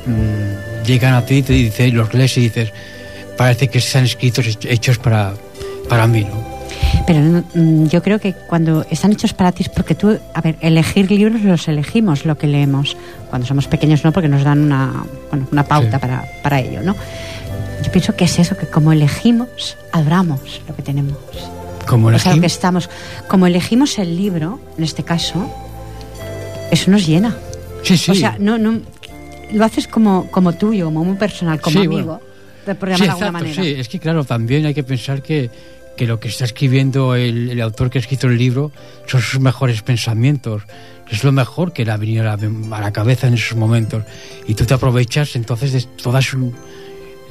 [0.05, 2.71] mm, llegan a ti y te dicen, los lees y dices,
[3.37, 5.33] parece que están escritos hechos para,
[5.89, 6.53] para mí, ¿no?
[7.07, 10.41] Pero no- mm, yo creo que cuando están hechos para ti es porque tú, a
[10.41, 12.95] ver, elegir libros los elegimos, lo que leemos.
[13.29, 15.97] Cuando somos pequeños no, porque nos dan una, bueno, una pauta Sí.
[16.01, 16.95] para, para ello, ¿no?
[17.83, 21.17] Yo pienso que es eso, que como elegimos, adoramos lo que tenemos.
[21.87, 22.89] Como O sea, lo que elegimos- estamos,
[23.27, 25.51] como elegimos el libro, en este caso,
[26.71, 27.35] eso nos llena.
[27.83, 28.11] Sí, sí.
[28.11, 28.79] O sea, no, no,
[29.51, 32.32] lo haces como, como tuyo, como muy personal, como Sí, amigo, bueno.
[32.63, 33.63] Por Sí, de alguna exacto, manera.
[33.63, 33.75] sí.
[33.77, 35.49] Es que claro, también hay que pensar que,
[35.97, 38.71] que lo que está escribiendo el, el autor que ha escrito el libro
[39.05, 40.63] son sus mejores pensamientos.
[41.11, 44.03] Es lo mejor que le ha venido a la, a la cabeza en esos momentos.
[44.47, 46.53] Y tú te aprovechas entonces de toda su,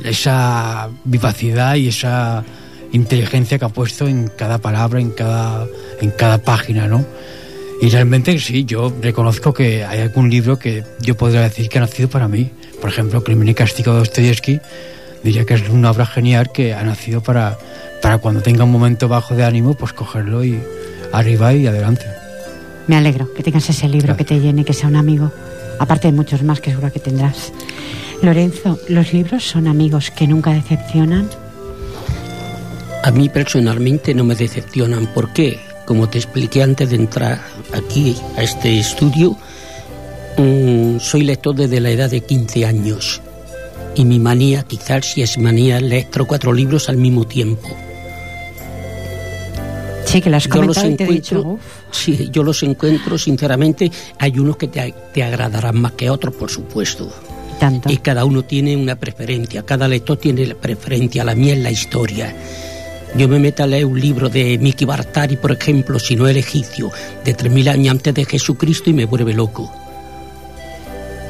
[0.04, 2.44] esa vivacidad y esa
[2.92, 5.66] inteligencia que ha puesto en cada palabra, en cada,
[6.00, 7.04] en cada página, ¿no?
[7.80, 11.80] Y realmente sí, yo reconozco que hay algún libro que yo podría decir que ha
[11.80, 12.50] nacido para mí.
[12.80, 14.60] Por ejemplo, Crimen y Castigo de Dostoyevsky,
[15.22, 17.58] diría que es una obra genial que ha nacido para,
[18.00, 20.60] para cuando tenga un momento bajo de ánimo, pues cogerlo y
[21.12, 22.06] arriba y adelante.
[22.86, 25.30] Me alegro que tengas ese libro que te llene, que sea un amigo,
[25.78, 27.52] aparte de muchos más que seguro que tendrás.
[28.22, 31.28] Lorenzo, ¿los libros son amigos que nunca decepcionan?
[33.04, 35.06] A mí personalmente no me decepcionan.
[35.06, 35.58] ¿Por qué?
[35.86, 37.40] Como te expliqué antes de entrar
[37.72, 39.36] aquí a este estudio,
[40.38, 43.21] mm, soy lector desde la edad de 15 años.
[43.94, 47.68] Y mi manía, quizás si es manía, leer tres o cuatro libros al mismo tiempo.
[50.04, 51.58] Sí, que lo has Yo los y te he dicho,
[51.90, 56.50] sí, yo los encuentro, sinceramente, hay unos que te, te agradarán más que otros, por
[56.50, 57.10] supuesto.
[57.58, 57.90] tanto.
[57.90, 61.70] Y cada uno tiene una preferencia, cada lector tiene la preferencia, la mía es la
[61.70, 62.34] historia.
[63.16, 66.38] Yo me meto a leer un libro de Miki Bartari, por ejemplo, si no el
[66.38, 66.90] egipcio,
[67.24, 69.70] de 3.000 años antes de Jesucristo y me vuelve loco.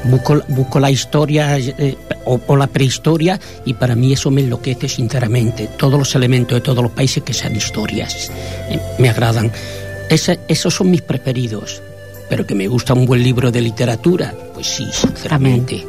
[0.05, 4.87] Busco, busco la historia eh, o, o la prehistoria y para mí eso me enloquece
[4.89, 5.69] sinceramente.
[5.77, 8.31] Todos los elementos de todos los países que sean historias
[8.69, 9.51] eh, me agradan.
[10.09, 11.81] Esos son mis preferidos.
[12.29, 15.85] Pero que me gusta un buen libro de literatura, pues sí, sinceramente.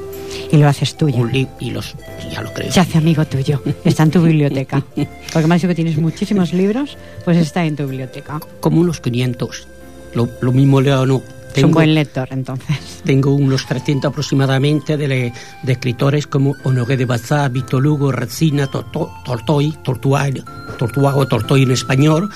[0.51, 1.17] Y lo haces tuyo.
[1.19, 1.95] Un li- y los
[2.31, 2.71] ya lo creo.
[2.73, 3.63] Se hace amigo tuyo.
[3.85, 4.85] Está en tu biblioteca.
[5.33, 8.41] Porque me has dicho que tienes muchísimos libros, pues está en tu biblioteca.
[8.61, 9.67] Como unos 500.
[10.15, 11.23] Lo, lo mismo leo no.
[11.55, 12.77] Es un Tengo, buen lector, entonces.
[13.05, 18.67] tengo unos 300 aproximadamente de, le- de escritores como Honoré de Balzac, Víctor Hugo, Resina,
[18.71, 20.41] Torto- Tortoy, Tortuago,
[20.79, 22.29] Tortuago, Tortoy en español,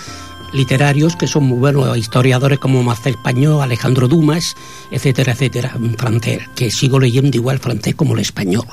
[0.52, 4.54] literarios que son muy buenos, historiadores como Marcel Pañó, Alejandro Dumas,
[4.90, 8.64] etcétera, etcétera, en francés, que sigo leyendo igual francés como el español.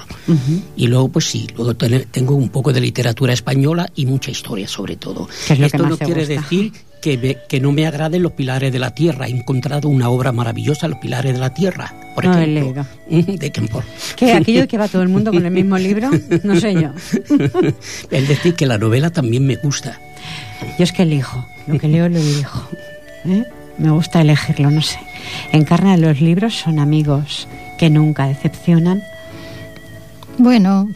[0.78, 4.68] Y luego, pues sí, luego ten- tengo un poco de literatura española y mucha historia
[4.68, 5.28] sobre todo.
[5.50, 6.42] Es lo que Esto más no quiere gusta.
[6.42, 6.72] decir
[7.06, 9.28] que, me- que no me agraden los pilares de la tierra.
[9.28, 12.84] He encontrado una obra maravillosa, Los pilares de la tierra, por No he ejemplo.
[13.08, 13.84] de Kempor.
[14.16, 14.34] ¿Qué?
[14.34, 16.10] ¿Aquello de que va todo el mundo con el mismo libro?
[16.44, 16.90] No sé yo.
[18.10, 20.00] es decir, que la novela también me gusta.
[20.80, 21.46] Yo es que elijo.
[21.68, 22.68] Lo que leo lo elijo.
[23.26, 23.44] ¿eh?
[23.78, 24.98] Me gusta elegirlo, no sé.
[25.52, 29.04] Encarna los libros son amigos que nunca decepcionan.
[30.40, 30.90] Bueno,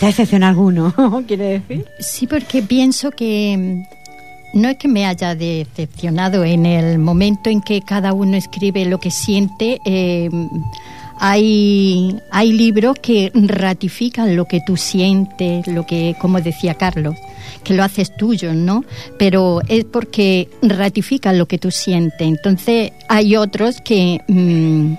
[0.00, 0.94] ¿Te decepciona alguno?
[1.28, 1.84] ¿Quiere decir?
[2.00, 4.03] sí, porque pienso que mm,
[4.54, 8.98] no es que me haya decepcionado en el momento en que cada uno escribe lo
[8.98, 9.80] que siente.
[9.84, 10.30] eh,
[11.18, 17.16] hay, hay libros que ratifican lo que tú sientes, lo que, como decía Carlos,
[17.62, 18.84] que lo haces tuyo, ¿no?
[19.18, 22.26] Pero es porque ratifican lo que tú sientes.
[22.26, 24.94] Entonces hay otros que, mm,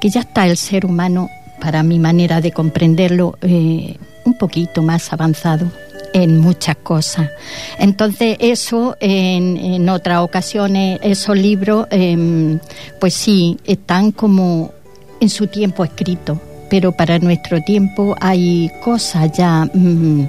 [0.00, 1.28] que ya está el ser humano,
[1.60, 5.70] para mi manera de comprenderlo, eh, un poquito más avanzado
[6.12, 7.30] en muchas cosas.
[7.78, 12.58] Entonces eso en, en otras ocasiones, esos libros, em,
[13.00, 14.72] pues sí, están como
[15.20, 16.38] en su tiempo escritos
[16.72, 20.26] pero para nuestro tiempo hay cosas ya, mm,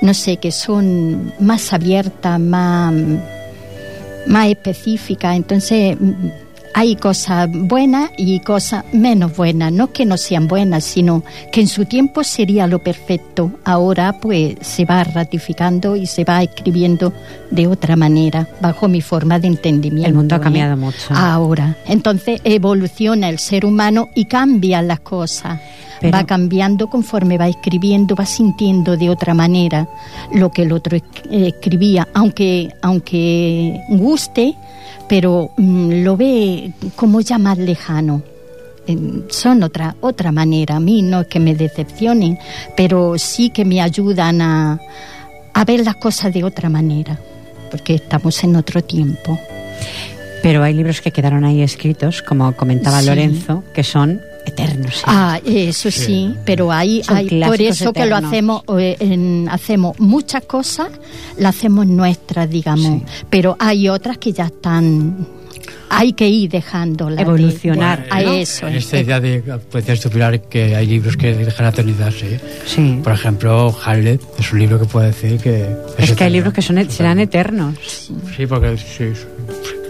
[0.00, 2.94] no sé, que son más abiertas, más,
[4.26, 5.36] más específicas.
[5.36, 6.28] Entonces, mm,
[6.74, 11.68] hay cosas buenas y cosas menos buenas, no que no sean buenas, sino que en
[11.68, 13.52] su tiempo sería lo perfecto.
[13.64, 17.12] Ahora pues se va ratificando y se va escribiendo
[17.50, 20.08] de otra manera, bajo mi forma de entendimiento.
[20.08, 20.42] El mundo ha ¿eh?
[20.42, 21.14] cambiado mucho.
[21.14, 25.60] Ahora, entonces evoluciona el ser humano y cambian las cosas.
[26.00, 29.86] Pero- Va cambiando conforme va escribiendo, va sintiendo de otra manera
[30.34, 34.56] lo que el otro eh, escribía, aunque, aunque guste,
[35.08, 36.61] pero mm, lo ve
[36.96, 38.22] como ya más lejano.
[38.86, 40.76] Em, Son otra, otra manera.
[40.76, 42.38] A mí no es que me decepcionen,
[42.76, 44.80] pero sí que me ayudan a,
[45.54, 47.18] a ver las cosas de otra manera,
[47.70, 49.38] porque estamos en otro tiempo.
[50.42, 53.06] Pero hay libros que quedaron ahí escritos, como comentaba Sí.
[53.06, 54.96] Lorenzo, que son eternos.
[54.96, 55.02] ¿sí?
[55.06, 60.42] Ah, eso sí, pero hay, hay por eso que lo hacemos, eh, en- hacemos muchas
[60.42, 60.88] cosas,
[61.38, 65.28] las hacemos nuestras, digamos, pero hay otras que ya están,
[65.94, 67.16] hay que ir dejándolas.
[67.16, 68.32] de- Evolucionar, a ¿no?
[68.32, 68.66] eso.
[68.66, 68.84] En es.
[68.84, 72.36] esta idea de, pues, decías tú, Pilar, que hay libros que dejan la eternidad, sí.
[72.66, 73.00] Sí.
[73.04, 75.68] Por ejemplo, Hamlet es un libro que puede decir que...
[75.98, 77.74] Es que hay libros que son, e- serán eternos.
[78.36, 79.12] Sí, porque sí,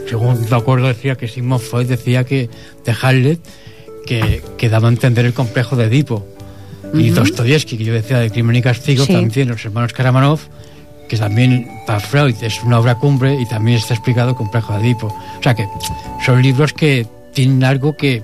[0.09, 2.51] según me acuerdo decía que Sigmund Freud decía que
[2.85, 3.41] de Hamlet
[4.05, 6.27] que, que daba a entender el complejo de Edipo.
[6.95, 9.13] Y Dostoyevsky, que yo decía de Crimen y Castigo, Sí.
[9.15, 10.41] también los hermanos Karamanov,
[11.13, 15.09] que también para Freud es una obra cumbre y también está explicado complejo de Edipo.
[15.09, 15.69] O sea que
[16.25, 18.23] son libros que tienen algo que,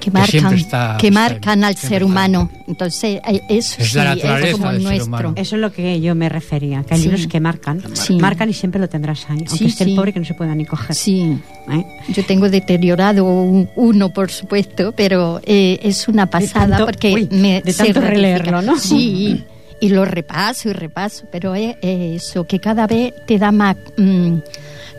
[0.00, 2.06] que que siempre marcan, está- que está- marcan al siempre ser está.
[2.06, 2.50] humano.
[2.66, 5.32] Entonces, eh, eso Es sí, la es como nuestro.
[5.36, 7.06] Eso es lo que yo me refería, que hay Sí.
[7.08, 8.16] libros que marcan, Sí.
[8.16, 9.90] marcan y siempre lo tendrás ahí, aunque Sí, esté sí.
[9.90, 10.96] el pobre que no se pueda ni coger.
[10.96, 11.38] Sí,
[11.70, 11.84] ¿eh?
[12.08, 17.28] yo tengo deteriorado un- uno, por supuesto, pero eh, es una pasada tanto- porque uy,
[17.30, 18.76] me de se tanto releerlo, ¿no?
[18.76, 19.44] Sí,
[19.80, 24.34] y lo repaso y repaso, pero es eso, que cada vez te da más, mm,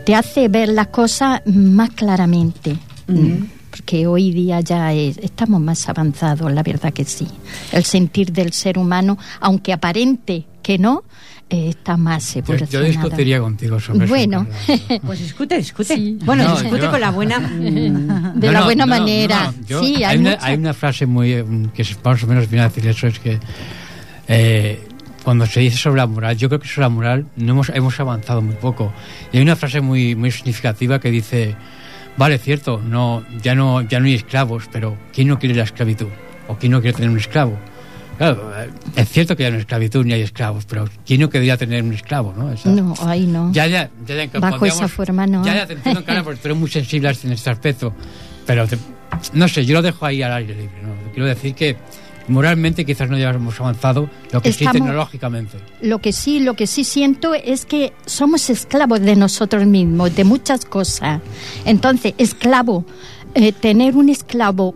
[0.04, 2.76] te hace ver las cosas más claramente.
[3.06, 7.28] Mm, Porque hoy día ya es- estamos más avanzados, la verdad que sí.
[7.72, 11.04] El sentir del ser humano, aunque aparente que no,
[11.48, 12.70] eh, está más yo, evolucionado.
[12.72, 14.08] yo discutiría contigo sobre eso.
[14.14, 14.46] Bueno.
[15.06, 15.94] Pues discute, discute.
[15.94, 16.18] Sí.
[16.24, 17.38] Bueno, No, discute yo- con la buena...
[17.38, 19.52] mm, de No, la buena no, manera.
[19.52, 22.22] no, yo- sí, hay, hay, una, mucha- hay una frase muy eh, que es- más
[22.24, 23.38] o menos viene a decir eso, es que
[24.30, 24.80] eh,
[25.24, 27.98] cuando se dice sobre la moral, yo creo que sobre la moral no hemos, hemos
[28.00, 28.92] avanzado muy poco.
[29.32, 31.56] Y hay una frase muy, muy significativa que dice,
[32.16, 36.06] vale, cierto, no, ya, no, ya no hay esclavos, pero ¿quién no quiere la esclavitud?
[36.48, 37.58] ¿O quién no quiere tener un esclavo?
[38.16, 41.28] Claro, eh, es cierto que ya no hay esclavitud ni hay esclavos, pero ¿quién no
[41.30, 42.32] querría tener un esclavo?
[42.36, 42.52] ¿no?
[42.52, 43.50] Esa- No, ahí no.
[43.52, 45.44] ya, ya, ya, ya, Bajo esa forma, no.
[45.44, 47.92] Ya, ya, te entiendo, Carla, porque tú eres muy sensible en este aspecto.
[48.46, 48.78] Pero, te-
[49.34, 50.82] no sé, yo lo dejo ahí al aire libre.
[50.82, 50.90] ¿no?
[51.12, 51.76] Quiero decir que
[52.30, 55.58] moralmente quizás no hayamos avanzado, lo que sí Estamos- tecnológicamente.
[55.82, 60.24] Lo que sí, lo que sí siento es que somos esclavos de nosotros mismos, de
[60.24, 61.20] muchas cosas.
[61.64, 62.84] Entonces, esclavo,
[63.34, 64.74] eh, tener un esclavo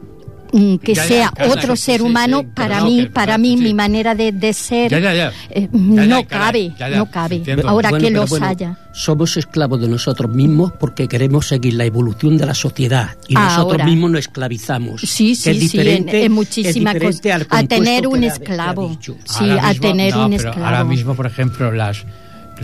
[0.54, 3.74] mm, que Ya, sea otro ser humano, sí, para no, mí, que- para mí, mi
[3.74, 5.32] manera de, de ser, Ya, ya, ya.
[5.50, 7.36] eh, no cabe, no cabe.
[7.36, 7.68] entiendo.
[7.68, 8.78] Ahora Bueno, que los bueno, haya.
[8.92, 13.72] Somos esclavos de nosotros mismos porque queremos seguir la evolución de la sociedad y nosotros
[13.72, 13.84] Ahora.
[13.86, 15.00] mismos nos esclavizamos.
[15.00, 17.46] Sí, sí, es sí, en, en muchísimas cosas.
[17.50, 18.96] A tener un esclavo.
[19.24, 20.64] Sí, a tener un esclavo.
[20.64, 22.04] Ahora mismo, por ejemplo, las,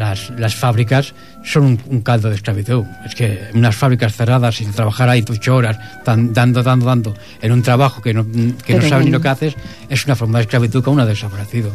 [0.00, 2.84] las, las fábricas son un, un caldo de esclavitud.
[3.06, 7.52] Es que unas fábricas cerradas sin trabajar ahí ocho horas, tan- dando, dando, dando, en
[7.52, 8.24] un trabajo que no,
[8.66, 9.54] que no sabes ni lo que haces,
[9.88, 11.70] es una forma de esclavitud que aún ha desaparecido.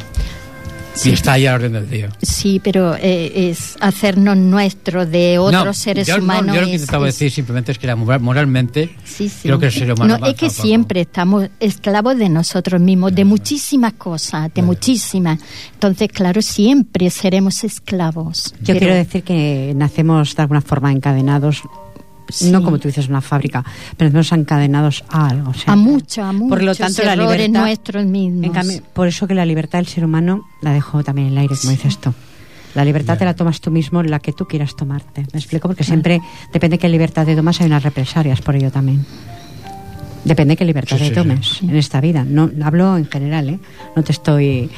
[0.95, 1.09] Sí.
[1.09, 2.09] Y está ahí a la orden del día.
[2.21, 6.55] Sí, pero eh, es hacernos nuestro de otros No, seres yo, no, humanos.
[6.55, 9.39] yo lo que intentaba es- decir simplemente es que la moral- moralmente Sí, sí.
[9.43, 13.25] creo que el ser humano No, es que siempre estamos esclavos de nosotros mismos, de
[13.25, 15.39] muchísimas cosas, de muchísimas.
[15.73, 18.53] Entonces, claro, siempre seremos esclavos.
[18.61, 21.61] Yo Pero- quiero decir que nacemos de alguna forma encadenados,
[22.29, 22.51] Sí.
[22.51, 23.63] no como tú dices, una fábrica,
[23.97, 25.51] pero nacemos encadenados a algo.
[25.51, 28.43] o sea, a mucho, a muchos Por lo tanto, la libertad, nuestros mismos.
[28.45, 31.37] en cambio, por eso que la libertad del ser humano la dejo también en el
[31.39, 32.13] aire, como dices tú.
[32.73, 35.25] La libertad te la tomas tú mismo, la que tú quieras tomarte.
[35.31, 35.67] ¿Me explico?
[35.69, 36.19] Porque siempre,
[36.51, 39.05] depende de qué libertad te tomas, hay unas represalias por ello también.
[40.25, 41.65] Depende qué libertad Sí, te sí, tomes sí.
[41.69, 42.25] en esta vida.
[42.27, 43.59] No hablo en general, ¿eh?
[43.95, 44.69] No te estoy.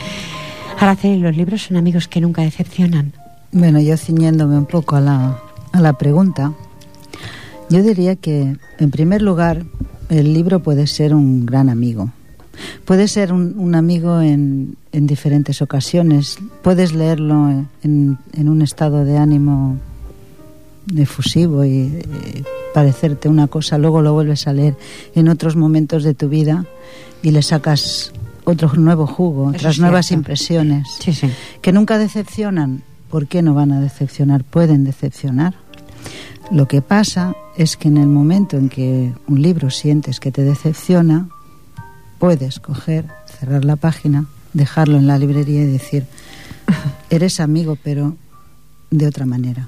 [0.80, 3.14] Araceli, los libros son amigos que nunca decepcionan.
[3.52, 5.40] Bueno, yo ciñéndome un poco a la,
[5.72, 6.54] a la pregunta,
[7.70, 9.64] yo diría que, en primer lugar,
[10.10, 12.12] el libro puede ser un gran amigo.
[12.86, 16.38] Puede ser un, un amigo en, en diferentes ocasiones.
[16.64, 17.50] Puedes leerlo
[17.84, 19.78] en, en un estado de ánimo
[20.96, 22.44] efusivo y eh,
[22.74, 24.76] parecerte una cosa, luego lo vuelves a leer
[25.16, 26.66] en otros momentos de tu vida
[27.22, 28.14] y le sacas
[28.46, 31.30] otro nuevo jugo, Eso otras nuevas impresiones Sí, sí.
[31.62, 32.84] que nunca decepcionan.
[33.10, 34.44] ¿Por qué no van a decepcionar?
[34.44, 35.54] Pueden decepcionar.
[36.52, 40.44] Lo que pasa es que en el momento en que un libro sientes que te
[40.44, 41.28] decepciona,
[42.20, 43.06] puedes coger,
[43.40, 46.06] cerrar la página, dejarlo en la librería y decir,
[47.10, 48.16] eres amigo, pero
[48.92, 49.68] de otra manera.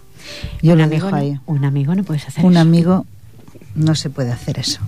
[0.62, 1.40] Yo un lo amigo dejo no- ahí.
[1.46, 2.62] Un amigo no puedes hacer Un eso.
[2.62, 3.06] amigo
[3.76, 4.80] no se puede hacer eso.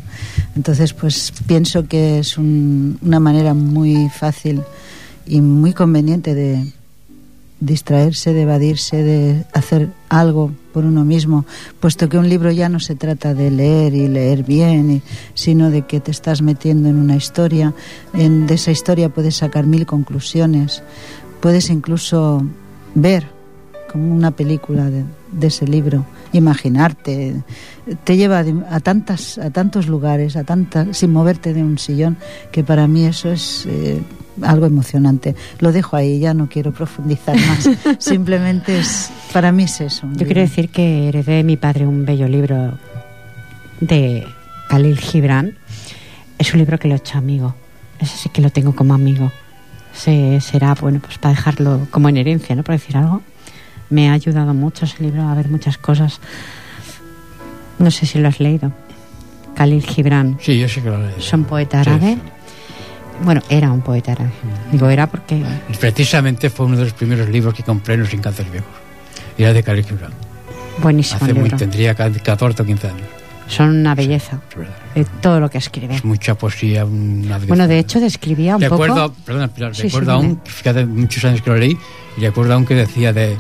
[0.55, 4.61] Entonces, pues pienso que es un- una manera muy fácil
[5.25, 6.65] y muy conveniente de
[7.61, 11.45] distraerse, de evadirse, de hacer algo por uno mismo,
[11.79, 15.01] puesto que un libro ya no se trata de leer y leer bien,
[15.35, 17.73] sino de que te estás metiendo en una historia,
[18.13, 20.83] en, de esa historia puedes sacar mil conclusiones,
[21.39, 22.43] puedes incluso
[22.95, 23.27] ver
[23.91, 27.35] como una película de, de ese libro, imaginarte,
[28.03, 32.17] te lleva a, tantas, a tantos lugares, a tantas, sin moverte de un sillón,
[32.51, 34.01] que para mí eso es eh,
[34.43, 35.35] algo emocionante.
[35.59, 37.69] Lo dejo ahí, ya no quiero profundizar más.
[37.99, 40.01] Simplemente es, para mí es eso.
[40.03, 40.25] Yo libro.
[40.25, 42.77] quiero decir que heredé de mi padre un bello libro
[43.79, 44.25] de
[44.69, 45.57] Khalil Gibran.
[46.37, 47.55] Es un libro que lo he hecho amigo.
[47.99, 49.31] Ese sí que lo tengo como amigo.
[49.93, 52.63] Se, será, bueno, pues para dejarlo como en herencia, ¿no?
[52.63, 53.21] Por decir algo.
[53.89, 56.19] Me ha ayudado mucho ese libro a ver muchas cosas.
[57.77, 58.71] No sé si lo has leído.
[59.55, 60.37] Khalil Gibran.
[60.39, 61.13] Sí, yo sé que lo leí.
[61.17, 62.17] Es un poeta Sí.
[63.23, 64.31] Bueno, era un poeta árabe.
[64.71, 65.43] Digo era porque
[65.79, 68.69] Precisamente fue uno de los primeros libros que compré en los Encantos Viejos.
[69.37, 70.11] Era de Khalil Gibran.
[70.81, 71.57] buenísimo Hace el muy, libro.
[71.57, 73.07] tendría ca- 14 o 15 años.
[73.47, 74.39] Son una belleza.
[74.51, 74.73] Es verdad.
[75.21, 75.95] todo lo que escribe.
[75.95, 76.85] Es mucha poesía.
[76.85, 79.15] Una Bueno, de hecho describía un recuerdo, poco...
[79.25, 81.77] perdona, Pilar, Sí, recuerdo sí, aún, fíjate, muchos años que lo leí,
[82.17, 83.35] y recuerdo aún que decía de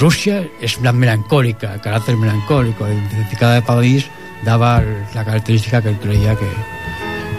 [0.00, 2.96] Rusia es la melancólica, carácter melancólico, de
[3.38, 4.06] cada país
[4.44, 4.82] daba
[5.14, 6.46] la característica que él creía que,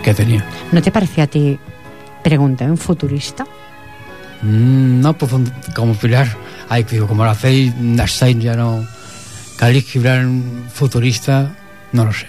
[0.03, 0.45] que tenía.
[0.71, 1.57] ¿No te parecía a ti,
[2.23, 3.45] pregunta, un futurista?
[4.41, 5.31] Mm, no, pues
[5.75, 6.27] como Pilar,
[6.69, 8.85] ay, digo, como lo hacéis, Nastain ya no,
[9.57, 10.43] Khalil Gibran
[10.73, 11.55] futurista,
[11.91, 12.27] no lo sé.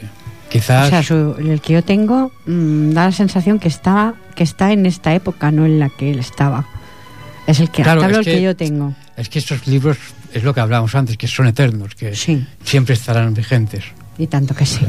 [0.51, 4.45] Quizás, O sea, su- el que yo tengo mm, da la sensación que estaba que
[4.45, 6.66] está en esta época, no en la que él estaba.
[7.47, 8.95] Es el que, Claro, hablo es el que que- yo tengo.
[9.16, 9.97] es que estos libros
[10.32, 12.47] es lo que hablábamos antes, que son eternos, que Sí.
[12.64, 13.84] siempre estarán vigentes.
[14.18, 14.86] Y tanto que sí.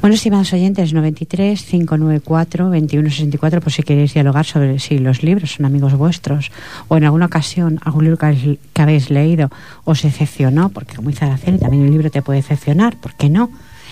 [0.00, 5.66] Bueno, estimados oyentes, 93 594 2164, por si queréis dialogar sobre si los libros son
[5.66, 6.50] amigos vuestros
[6.88, 9.50] o en alguna ocasión algún libro que habéis, que habéis leído
[9.84, 13.50] os decepcionó, porque como dice Araceli, también un libro te puede decepcionar, ¿por qué no?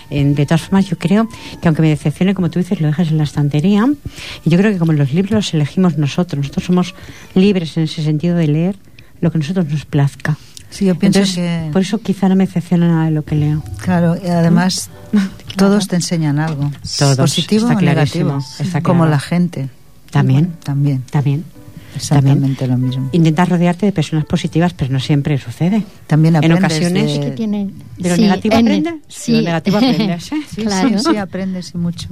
[0.08, 1.28] De todas formas, yo creo
[1.60, 3.86] que aunque me decepcione, como tú dices, lo dejas en la estantería.
[4.46, 6.94] Y yo creo que como los libros los elegimos nosotros, nosotros somos
[7.34, 8.76] libres en ese sentido de leer
[9.20, 10.38] lo que a nosotros nos plazca.
[10.70, 11.70] Sí, yo pienso Entonces, que...
[11.72, 13.62] por eso quizá no me decepciona nada de lo que leo.
[13.82, 14.90] Claro, y además
[15.56, 16.70] todos te enseñan algo.
[16.98, 18.28] Todos, positivo está o negativo.
[18.30, 19.68] clarísimo, está Como la gente.
[20.10, 20.52] También.
[20.62, 21.02] También.
[21.10, 21.44] También.
[21.96, 23.08] Exactamente lo mismo.
[23.12, 25.82] Intentas rodearte de personas positivas, pero no siempre sucede.
[26.06, 28.94] También En aprendes ocasiones de- que tiene ¿De lo sí, negativo en- aprendes?
[29.08, 29.32] sí.
[29.32, 30.36] De lo negativo aprendes, ¿eh?
[30.54, 30.98] Sí, Claro.
[30.98, 32.08] sí, sí, aprendes y mucho.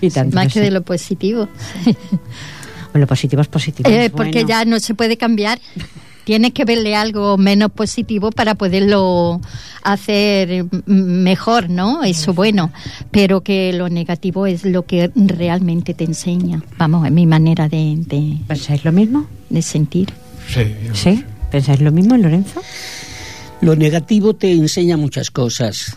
[0.00, 1.46] Y tanto más que que de lo positivo
[1.84, 1.94] Bueno,
[2.94, 3.88] lo positivo es positivo.
[3.88, 4.48] Eh, es porque bueno.
[4.48, 5.60] ya no se puede cambiar
[6.24, 9.40] tienes que verle algo menos positivo para poderlo
[9.82, 12.02] hacer mejor, ¿no?
[12.04, 12.72] Eso bueno,
[13.10, 16.62] pero que lo negativo es lo que realmente te enseña.
[16.78, 19.26] Vamos, es mi manera de, de, ¿Pensáis lo mismo?
[19.50, 20.12] de sentir.
[20.48, 21.24] Sí, yo- ¿Sí?
[21.50, 22.62] ¿Pensáis lo mismo, Lorenzo?
[23.60, 25.94] Lo negativo te enseña muchas cosas.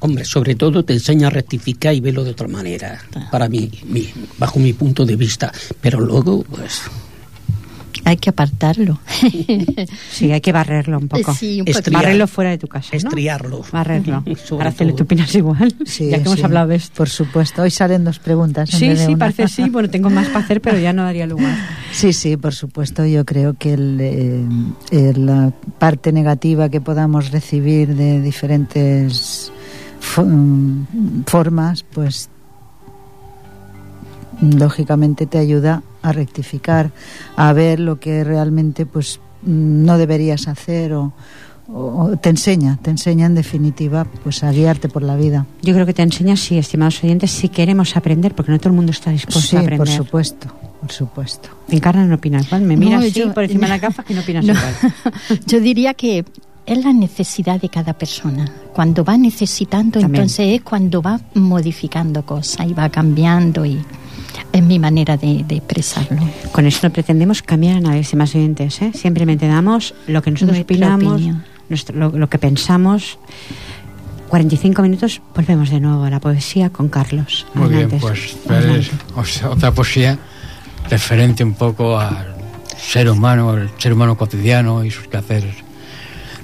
[0.00, 3.00] Hombre, sobre todo te enseña a rectificar y verlo de otra manera,
[3.32, 4.08] para mí, mi-
[4.38, 5.52] bajo mi punto de vista.
[5.80, 6.82] Pero luego, pues,
[8.08, 8.98] Hay que apartarlo.
[10.10, 11.34] Sí, hay que barrerlo un poco.
[11.34, 11.66] Sí, un.
[11.92, 12.96] Barrerlo fuera de tu casa, ¿no?
[12.96, 13.62] estriarlo.
[13.72, 14.24] Barrerlo.
[14.48, 14.58] Todo.
[14.96, 15.74] ¿tú opinas igual?
[15.84, 16.94] Sí, ya que hemos hablado de esto.
[16.96, 17.62] Por supuesto.
[17.62, 18.70] Hoy salen dos preguntas.
[18.70, 19.18] Sí, sí, una.
[19.18, 19.68] parece sí.
[19.68, 21.54] Bueno, tengo más para hacer, pero ya no daría lugar.
[21.92, 23.04] Sí, sí, por supuesto.
[23.06, 24.44] Yo creo que el, eh,
[24.90, 29.50] eh, la parte negativa que podamos recibir de diferentes
[30.00, 32.28] fo- mm, formas, pues
[34.40, 36.90] lógicamente te ayuda a rectificar,
[37.36, 41.12] a ver lo que realmente pues mm, no deberías hacer o,
[41.72, 45.46] o, te enseña, te enseña en definitiva pues a guiarte por la vida.
[45.62, 48.76] Yo creo que te enseña, sí, estimados oyentes, si queremos aprender, porque no todo el
[48.76, 49.78] mundo está dispuesto a aprender.
[49.78, 50.48] por supuesto,
[50.80, 51.48] por supuesto.
[51.68, 54.74] Encarna no opinas igual, me miras por encima de la gafa que no opinas igual.
[55.46, 56.24] yo diría que
[56.64, 58.50] es la necesidad de cada persona.
[58.74, 63.78] Cuando va necesitando, entonces es cuando va modificando cosas y va cambiando y
[64.58, 66.20] es mi manera de, expresarlo.
[66.52, 68.92] Con esto no pretendemos cambiar a nadie, más oyentes, ¿eh?
[68.94, 71.22] simplemente damos lo que nosotros opinamos,
[71.94, 73.18] lo, que pensamos.
[74.28, 77.46] 45 minutos, volvemos de nuevo a la poesía con Carlos.
[77.54, 78.36] Muy bien, pues
[79.44, 80.18] otra poesía
[80.90, 82.34] referente un poco al
[82.76, 85.54] ser humano, el ser humano cotidiano y sus quehaceres.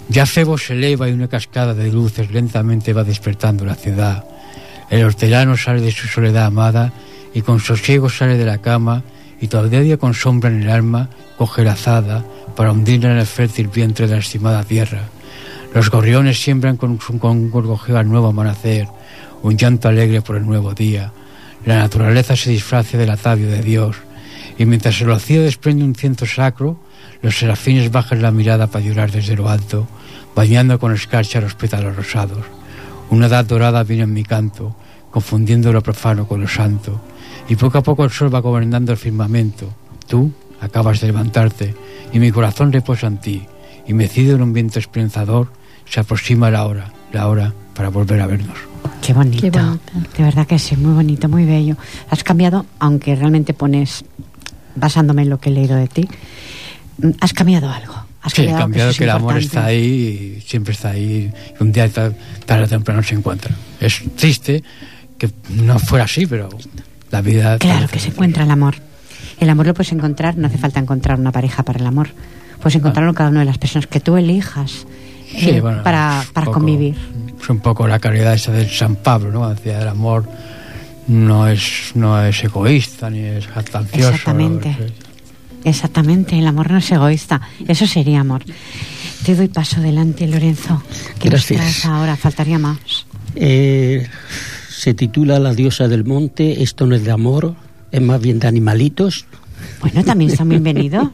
[0.08, 4.24] Ya cebo se eleva y una cascada de luces lentamente va despertando la ciudad.
[4.90, 6.92] El hortelano sale de su soledad amada
[7.34, 9.02] y con sosiego sale de la cama
[9.40, 12.24] y todavía con sombra en el alma coge la azada
[12.56, 15.02] para hundirla en el fértil vientre de la estimada tierra.
[15.74, 18.86] Los gorriones siembran con, con gorgojeo al nuevo amanecer,
[19.42, 21.12] un llanto alegre por el nuevo día.
[21.66, 23.96] La naturaleza se disfraza del atavio de Dios,
[24.56, 26.78] y mientras el vacío desprende un ciento sacro,
[27.22, 29.88] los serafines bajan la mirada para llorar desde lo alto,
[30.36, 32.44] bañando con escarcha los pétalos rosados.
[33.10, 34.76] Una edad dorada viene en mi canto,
[35.10, 37.00] confundiendo lo profano con lo santo,
[37.48, 39.72] y poco a poco el sol va gobernando el firmamento.
[40.06, 41.74] Tú acabas de levantarte,
[42.12, 43.42] y mi corazón reposa en ti,
[43.86, 45.48] y mecido en un viento esperanzador,
[45.88, 48.56] se aproxima la hora, la hora para volver a vernos.
[49.02, 49.78] Qué bonito.
[50.16, 51.76] De verdad que sí, muy bonito, muy bello.
[52.08, 54.04] Has cambiado, aunque realmente pones,
[54.76, 56.08] basándome en lo que he leído de ti,
[57.20, 57.94] has cambiado algo.
[58.22, 61.30] Has sí, cambiado, cambiado que, el amor está ahí y siempre está ahí.
[61.60, 63.54] Y un día tarde o temprano se encuentra.
[63.80, 64.62] Es triste
[65.18, 66.48] que no fuera así, pero
[67.10, 67.58] la vida.
[67.58, 68.76] Claro que se encuentra el amor.
[69.40, 72.08] El amor lo puedes encontrar, no hace falta encontrar una pareja para el amor.
[72.60, 74.86] Puedes encontrarlo en cada una de las personas que tú elijas
[75.34, 76.96] eh, para, para convivir.
[77.40, 79.48] Es un poco la caridad esa del San Pablo, ¿no?
[79.48, 80.26] Decía, el amor
[81.08, 84.10] no es, no es egoísta ni es jactancioso.
[84.10, 84.76] Exactamente.
[85.64, 87.40] Exactamente, el amor no es egoísta.
[87.66, 88.44] Eso sería amor.
[89.24, 90.82] Te doy paso adelante, Lorenzo.
[91.18, 91.86] ¿Qué Gracias.
[91.86, 92.16] ahora?
[92.16, 93.06] Faltaría más.
[93.34, 94.06] Eh,
[94.84, 96.62] se titula La diosa del monte.
[96.62, 97.54] Esto no es de amor,
[97.90, 99.24] es más bien de animalitos.
[99.80, 101.08] Bueno, también están bienvenidos.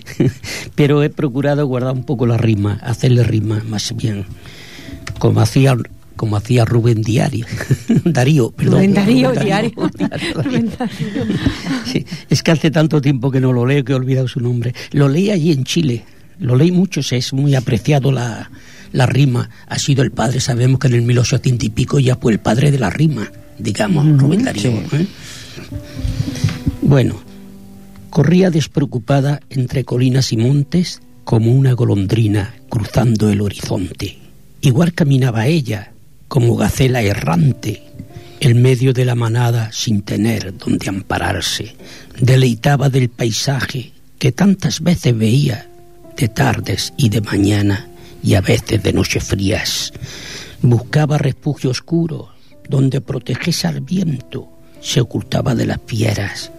[0.74, 4.26] Pero he procurado guardar un poco la rima, hacerle rima más bien,
[5.18, 5.74] como hacía
[6.14, 7.46] como hacía Rubén Diario,
[8.04, 8.74] Darío, perdón.
[8.74, 9.72] Rubén Darío, Diario.
[12.28, 14.74] es que hace tanto tiempo que no lo leo que he olvidado su nombre.
[14.92, 16.04] Lo leí allí en Chile,
[16.38, 18.50] lo leí mucho, es muy apreciado la,
[18.94, 19.50] la rima.
[19.66, 22.70] Ha sido el padre, sabemos que en el 1800 y pico ya fue el padre
[22.70, 24.70] de la rima, digamos, Rubén Darío.
[24.70, 25.06] ¿eh?
[26.80, 27.20] Bueno,
[28.08, 34.16] corría despreocupada entre colinas y montes como una golondrina cruzando el horizonte.
[34.60, 35.92] Igual caminaba ella,
[36.28, 37.82] como gacela errante,
[38.38, 41.74] en medio de la manada sin tener donde ampararse.
[42.20, 45.68] Deleitaba del paisaje que tantas veces veía,
[46.16, 47.88] de tardes y de mañana,
[48.24, 49.92] y a veces de noches frías.
[50.62, 52.30] Buscaba refugio oscuro,
[52.68, 54.48] donde protegese al viento,
[54.80, 56.50] se ocultaba de las fieras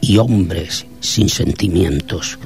[0.00, 2.38] y hombres sin sentimientos.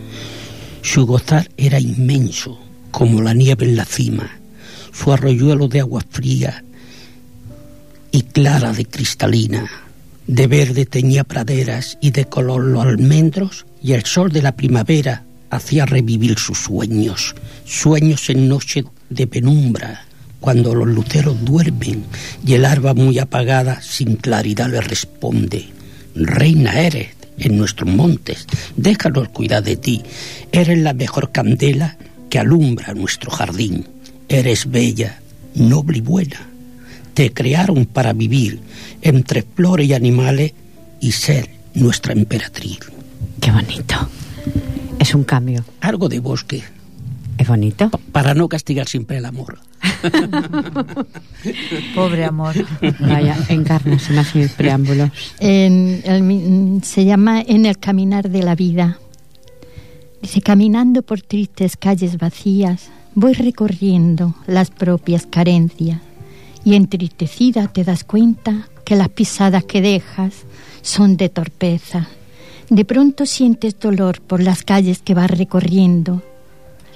[0.82, 2.58] Su gozar era inmenso,
[2.90, 4.38] como la nieve en la cima,
[4.92, 6.64] su arroyuelo de agua fría
[8.10, 9.70] y clara de cristalina,
[10.26, 15.23] de verde teñía praderas y de color los almendros, y el sol de la primavera
[15.56, 17.34] hacía revivir sus sueños,
[17.64, 20.06] sueños en noche de penumbra,
[20.40, 22.04] cuando los luceros duermen
[22.46, 25.68] y el arba muy apagada sin claridad le responde,
[26.14, 28.46] Reina eres en nuestros montes,
[28.76, 30.02] déjanos cuidar de ti,
[30.52, 31.96] eres la mejor candela
[32.28, 33.86] que alumbra nuestro jardín,
[34.28, 35.20] eres bella,
[35.54, 36.48] noble y buena,
[37.14, 38.60] te crearon para vivir
[39.02, 40.52] entre flores y animales
[41.00, 42.78] y ser nuestra emperatriz.
[43.40, 44.08] Qué bonito.
[45.04, 45.62] Es un cambio.
[45.82, 46.64] Algo de bosque.
[47.36, 47.90] Es bonito.
[48.10, 49.58] para no castigar siempre el amor.
[51.94, 52.54] Pobre amor.
[53.00, 55.10] Vaya, encarna sin preámbulos.
[55.38, 58.98] se llama En el caminar de la vida.
[60.22, 66.00] Dice, caminando por tristes calles vacías, voy recorriendo las propias carencias
[66.64, 70.32] y entristecida te das cuenta que las pisadas que dejas
[70.80, 72.08] son de torpeza.
[72.74, 76.24] De pronto sientes dolor por las calles que vas recorriendo.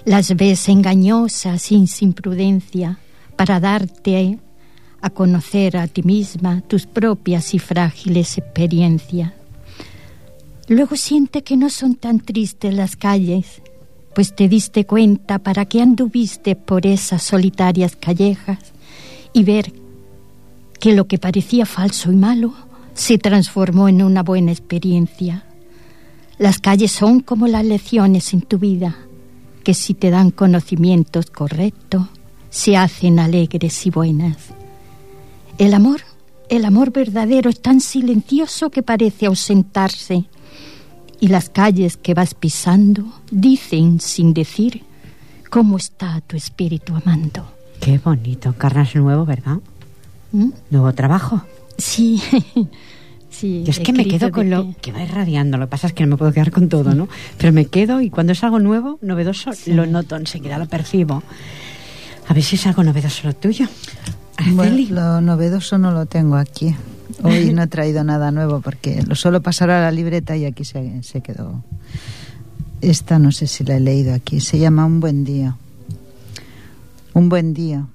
[0.04, 2.98] Las ves engañosas, sin, sin prudencia,
[3.36, 4.40] para darte
[5.00, 9.32] a conocer a ti misma tus propias y frágiles experiencias.
[10.66, 13.62] Luego siente que no son tan tristes las calles,
[14.16, 18.58] pues te diste cuenta para qué anduviste por esas solitarias callejas
[19.32, 19.72] y ver
[20.80, 22.52] que lo que parecía falso y malo
[22.94, 25.44] se transformó en una buena experiencia.
[26.38, 28.96] Las calles son como las lecciones en tu vida,
[29.64, 32.06] que si te dan conocimientos correctos,
[32.48, 34.36] se hacen alegres y buenas.
[35.58, 36.02] El amor,
[36.48, 40.26] el amor verdadero es tan silencioso que parece ausentarse,
[41.20, 44.84] y las calles que vas pisando dicen sin decir
[45.50, 47.44] cómo está tu espíritu amando.
[47.80, 49.58] Qué bonito, carnas nuevo, ¿verdad?
[50.30, 50.50] ¿Mm?
[50.70, 51.42] Nuevo trabajo.
[51.76, 52.22] Sí,
[53.30, 53.62] sí.
[53.64, 55.58] Yo es que me quedo con lo que va irradiando.
[55.58, 57.08] Lo que pasa es que no me puedo quedar con todo, ¿no?
[57.36, 61.22] Pero me quedo y cuando es algo nuevo, novedoso, lo noto enseguida, lo percibo.
[62.28, 63.66] A ver si es algo novedoso lo tuyo.
[64.52, 66.74] Bueno, lo novedoso no lo tengo aquí.
[67.22, 70.64] Hoy no he traído nada nuevo porque lo suelo pasar a la libreta y aquí
[70.64, 71.62] se, se quedó.
[72.80, 74.40] Esta no sé si la he leído aquí.
[74.40, 75.56] Se llama Un buen día.
[77.14, 77.86] Un buen día.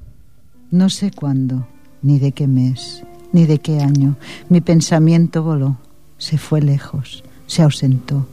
[0.71, 1.67] No sé cuándo,
[2.01, 3.03] ni de qué mes,
[3.33, 4.15] ni de qué año.
[4.47, 5.77] Mi pensamiento voló,
[6.17, 8.25] se fue lejos, se ausentó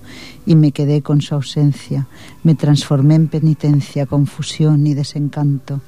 [0.46, 2.07] y me quedé con su ausencia.
[2.44, 5.80] Me transformé en penitencia, confusión y desencanto.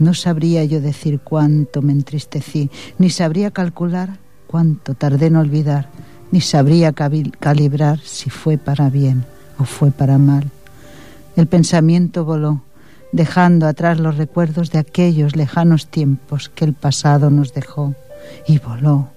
[0.00, 5.88] No sabría yo decir cuánto me entristecí, ni sabría calcular cuánto tardé en olvidar,
[6.32, 9.24] ni sabría calibrar si fue para bien
[9.58, 10.50] o fue para mal.
[11.36, 12.62] El pensamiento voló,
[13.12, 17.94] dejando atrás los recuerdos de aquellos lejanos tiempos que el pasado nos dejó,
[18.46, 19.10] y voló,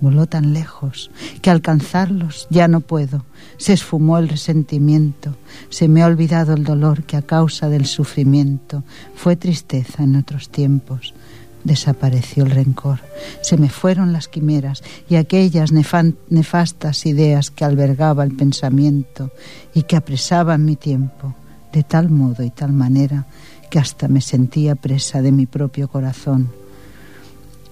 [0.00, 1.10] voló tan lejos
[1.42, 3.24] que alcanzarlos ya no puedo.
[3.56, 5.36] Se esfumó el resentimiento,
[5.70, 8.82] se me ha olvidado el dolor que a causa del sufrimiento
[9.14, 11.14] fue tristeza en otros tiempos.
[11.62, 13.00] Desapareció el rencor,
[13.40, 19.30] se me fueron las quimeras y aquellas nefastas ideas que albergaba el pensamiento
[19.74, 21.34] y que apresaban mi tiempo
[21.74, 23.26] de tal modo y tal manera
[23.68, 26.50] que hasta me sentía presa de mi propio corazón.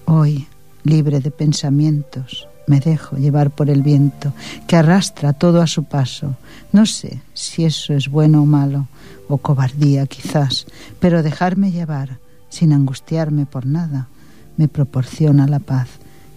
[0.05, 0.47] Hoy,
[0.83, 4.33] libre de pensamientos, me dejo llevar por el viento
[4.67, 6.35] que arrastra todo a su paso.
[6.71, 8.87] No sé si eso es bueno o malo,
[9.27, 10.65] o cobardía quizás,
[10.99, 12.19] pero dejarme llevar
[12.49, 14.07] sin angustiarme por nada
[14.57, 15.87] me proporciona la paz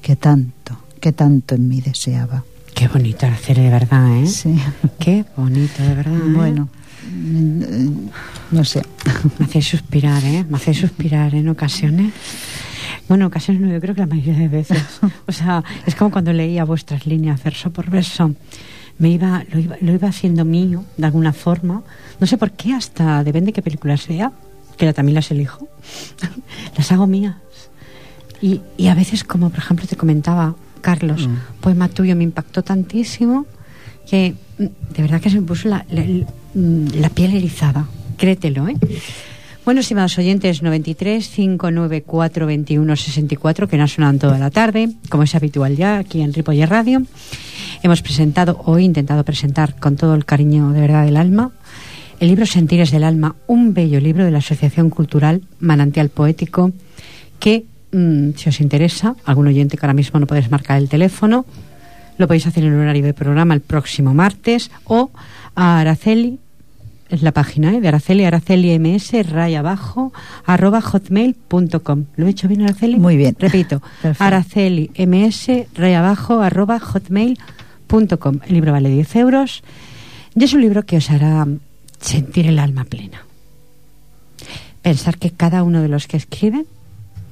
[0.00, 2.44] que tanto, que tanto en mí deseaba.
[2.74, 4.26] Qué bonito Araceli, de verdad, ¿eh?
[4.26, 4.54] Sí.
[4.98, 6.16] Qué bonito, de verdad.
[6.16, 6.32] ¿eh?
[6.34, 6.68] Bueno,
[7.04, 7.90] eh,
[8.50, 8.82] no sé.
[9.38, 10.44] Me hacéis suspirar, ¿eh?
[10.48, 12.12] Me hacéis suspirar en ocasiones.
[13.08, 14.82] Bueno, en ocasiones no, yo creo que la mayoría de veces.
[15.28, 18.34] O sea, es como cuando leía vuestras líneas verso por verso.
[18.98, 21.82] Me iba, lo iba, lo iba haciendo mío, de alguna forma.
[22.18, 24.32] No sé por qué, hasta depende de qué película sea,
[24.78, 25.68] que también las elijo.
[26.76, 27.36] las hago mías.
[28.40, 31.34] Y, y a veces, como por ejemplo te comentaba, Carlos, Mm.
[31.60, 33.46] poema tuyo me impactó tantísimo
[34.08, 36.04] que mm, de verdad que se me puso la, la-
[36.54, 37.86] mm, la piel erizada.
[38.16, 38.76] Créetelo, ¿eh?
[39.66, 45.34] Bueno, estimados oyentes, 93 594 21 64, que nos sonan toda la tarde, como es
[45.34, 47.02] habitual ya aquí en Ripoller Radio.
[47.82, 51.50] Hemos presentado, hoy intentado presentar con todo el cariño de verdad del alma,
[52.20, 56.70] el libro Sentires del Alma, un bello libro de la Asociación Cultural Manantial Poético,
[57.40, 61.44] que, mm, si os interesa, algún oyente que ahora mismo no podéis marcar el teléfono,
[62.18, 65.10] lo podéis hacer en el horario de programa el próximo martes o
[65.56, 66.38] a Araceli,
[67.08, 67.80] es la página ¿eh?
[67.80, 70.12] de Araceli, Araceli MS, raya abajo,
[70.44, 72.04] arroba hotmail.com.
[72.16, 72.98] ¿Lo he hecho bien, Araceli?
[72.98, 73.36] Muy bien.
[73.38, 74.24] Repito, Perfecto.
[74.24, 78.40] Araceli MS, raya abajo, arroba hotmail.com.
[78.46, 79.62] El libro vale 10 euros
[80.34, 81.46] y es un libro que os hará
[82.00, 83.22] sentir el alma plena.
[84.82, 86.66] Pensar que cada uno de los que escriben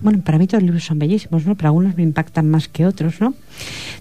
[0.01, 1.55] bueno, para mí todos los libros son bellísimos, ¿no?
[1.55, 3.33] Pero algunos me impactan más que otros, ¿no?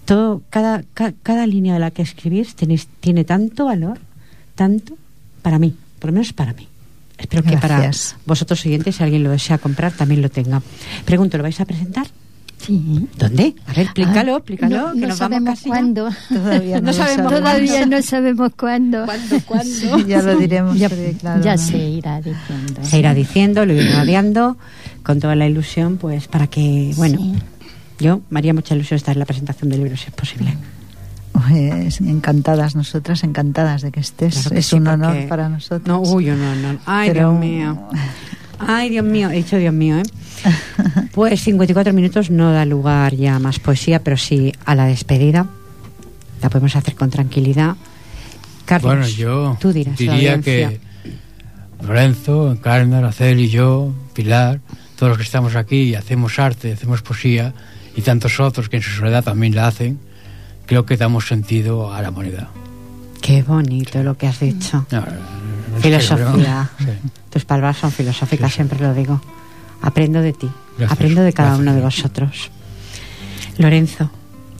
[0.03, 3.99] Todo, cada, ca- cada línea de la que escribís tenéis, tiene tanto valor,
[4.55, 4.95] tanto,
[5.43, 6.67] para mí, por lo menos para mí.
[7.19, 7.91] Espero que para
[8.25, 10.61] vosotros oyentes, si alguien lo desea comprar, también lo tenga.
[11.05, 12.07] Pregunto, ¿lo vais a presentar?
[12.57, 13.07] Sí.
[13.17, 13.55] ¿Dónde?
[13.67, 16.09] A ver, explícalo, explícalo, No, que no nos vamos sabemos cuándo.
[16.29, 19.05] Todavía no, sabemos Todavía no sabemos cuándo.
[19.05, 19.65] ¿Cuándo, cuándo?
[19.65, 20.77] Sí, ya lo diremos.
[20.77, 21.61] Ya, porque, claro, ya no.
[21.61, 22.81] se irá diciendo.
[22.83, 24.57] Se irá diciendo, lo iré radiando
[25.03, 27.33] con toda la ilusión, pues para que, bueno, Sí.
[27.99, 30.55] yo me haría mucha ilusión estar en la presentación del libro, si es posible.
[31.49, 34.33] Pues, encantadas nosotras, encantadas de que estés.
[34.35, 35.87] Claro que es sí, un porque- honor para nosotros.
[35.87, 36.77] No, uy, no, no.
[36.85, 37.89] Ay, Pero- Dios mío.
[38.59, 39.29] Ay, Dios mío.
[39.29, 40.03] He dicho Dios mío, ¿eh?
[41.13, 45.47] Pues 54 minutos no da lugar ya a más poesía, pero sí a la despedida.
[46.41, 47.75] La podemos hacer con tranquilidad.
[48.65, 50.79] Carlos, Bueno, yo tú dirás diría que
[51.85, 54.61] Lorenzo, Carmen, Araceli, yo, Pilar,
[54.95, 57.53] todos los que estamos aquí y hacemos arte, hacemos poesía
[57.95, 59.99] y tantos otros que en su soledad también la hacen,
[60.73, 62.49] creo que damos sentido a la moneda.
[63.21, 64.87] Qué bonito lo que has dicho.
[64.89, 65.05] No,
[65.79, 66.71] Filosofía.
[66.79, 66.85] Sí.
[67.29, 69.21] Tus palabras son filosóficas, siempre lo digo.
[69.83, 70.49] Aprendo de ti,
[70.79, 71.61] Gracias, aprendo de cada gracias.
[71.61, 72.49] uno de vosotros.
[73.59, 74.09] Lorenzo,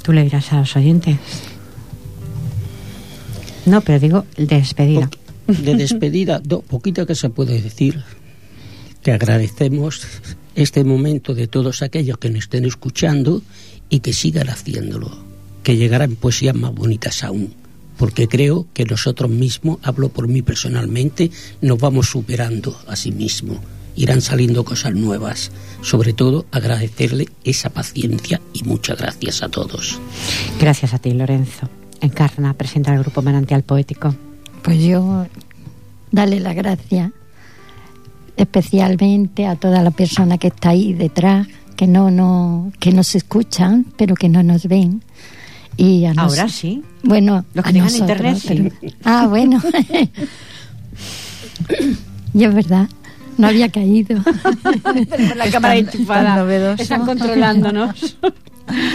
[0.04, 1.18] tú le dirás a los oyentes.
[3.66, 5.10] No, pero digo despedida.
[5.48, 8.04] De despedida, do, poquito que se puede decir,
[9.02, 10.06] que agradecemos
[10.54, 13.42] este momento de todos aquellos que nos estén escuchando
[13.90, 15.33] y que sigan haciéndolo,
[15.64, 17.54] que llegarán poesías más bonitas aún,
[17.98, 23.58] porque creo que nosotros mismos, hablo por mí personalmente, nos vamos superando a sí mismos,
[23.96, 25.52] irán saliendo cosas nuevas,
[25.82, 30.00] sobre todo agradecerle esa paciencia y muchas gracias a todos.
[30.60, 31.70] Gracias a ti, Lorenzo.
[32.02, 34.14] Encarna, presenta el grupo Manantial Poético.
[34.62, 35.28] Pues yo
[36.12, 37.12] darle la gracia
[38.36, 43.86] especialmente a toda la persona que está ahí detrás, que no, no, que nos escuchan,
[43.98, 45.04] pero que no nos ven.
[45.78, 46.84] Y a nos- Ahora sí.
[47.04, 49.62] Bueno, Los que a tengan nosotros, internet, pero- Ah, bueno.
[52.34, 52.88] y es verdad,
[53.38, 54.22] no había caído.
[55.36, 56.74] la cámara enchufada.
[56.78, 58.18] Están controlándonos.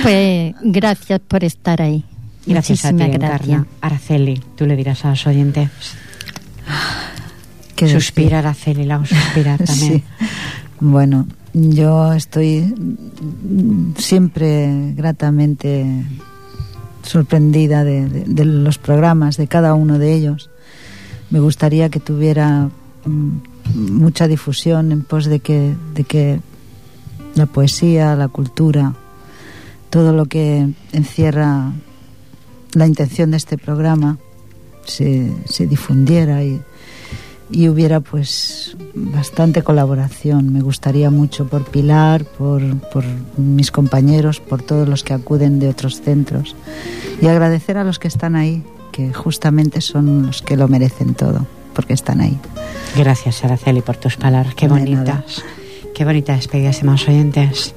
[0.02, 2.02] Pues gracias por estar ahí.
[2.46, 3.36] Gracias a ti, Muchísimas Encarna.
[3.36, 3.62] gracias.
[3.82, 5.68] Araceli, tú le dirás a los oyentes.
[7.76, 8.00] ¿Qué decir?
[8.00, 9.92] Suspira, Araceli, la hago suspirar también.
[9.92, 10.04] Sí.
[10.80, 12.74] Bueno, yo estoy
[13.98, 15.84] siempre gratamente
[17.02, 20.50] sorprendida de, los programas, de cada uno de ellos.
[21.30, 22.70] Me gustaría que tuviera
[23.04, 23.38] mm,
[23.74, 26.40] mucha difusión en pos de que, de que
[27.34, 28.94] la poesía, la cultura,
[29.90, 31.72] todo lo que encierra
[32.72, 34.18] la intención de este programa
[34.84, 36.60] se, se difundiera y,
[37.50, 40.52] y hubiera pues bastante colaboración.
[40.52, 43.04] Me gustaría mucho por Pilar, por, por
[43.36, 46.54] mis compañeros, por todos los que acuden de otros centros
[47.20, 51.46] y agradecer a los que están ahí, que justamente son los que lo merecen todo,
[51.74, 52.38] porque están ahí.
[52.96, 54.54] Gracias, Araceli, por tus palabras.
[54.54, 55.42] Qué bonitas.
[55.94, 57.74] Qué bonita despedida, estimados oyentes.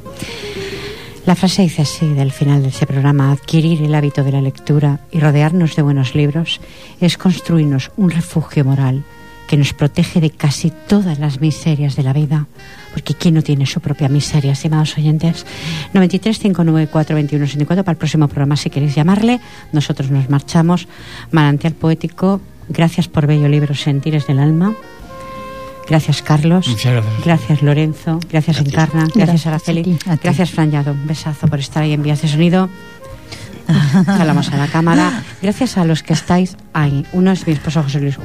[1.25, 5.01] La frase dice así del final de ese programa, adquirir el hábito de la lectura
[5.11, 6.59] y rodearnos de buenos libros
[6.99, 9.03] es construirnos un refugio moral
[9.47, 12.47] que nos protege de casi todas las miserias de la vida,
[12.93, 15.45] porque ¿quién no tiene su propia miseria, estimados oyentes?
[15.93, 19.39] 93 594 21 64 para el próximo programa, si queréis llamarle,
[19.73, 20.87] nosotros nos marchamos.
[21.31, 22.39] Manantial Poético,
[22.69, 24.73] gracias por bello libro Sentires del Alma.
[25.87, 26.67] Gracias, Carlos.
[26.69, 27.25] Muchas gracias.
[27.25, 28.19] Gracias, Lorenzo.
[28.29, 28.67] Gracias, Gracias.
[28.67, 29.01] Encarna.
[29.01, 29.81] Gracias, Gracias Araceli.
[29.81, 29.97] a ti.
[30.05, 30.19] A ti.
[30.23, 30.91] Gracias, Fran Llado.
[30.93, 32.69] Un besazo por estar ahí en vías de sonido.
[34.07, 35.23] Hablamos a la cámara.
[35.41, 37.05] Gracias a los que estáis ahí.
[37.11, 38.17] Uno es mi esposo José Luis.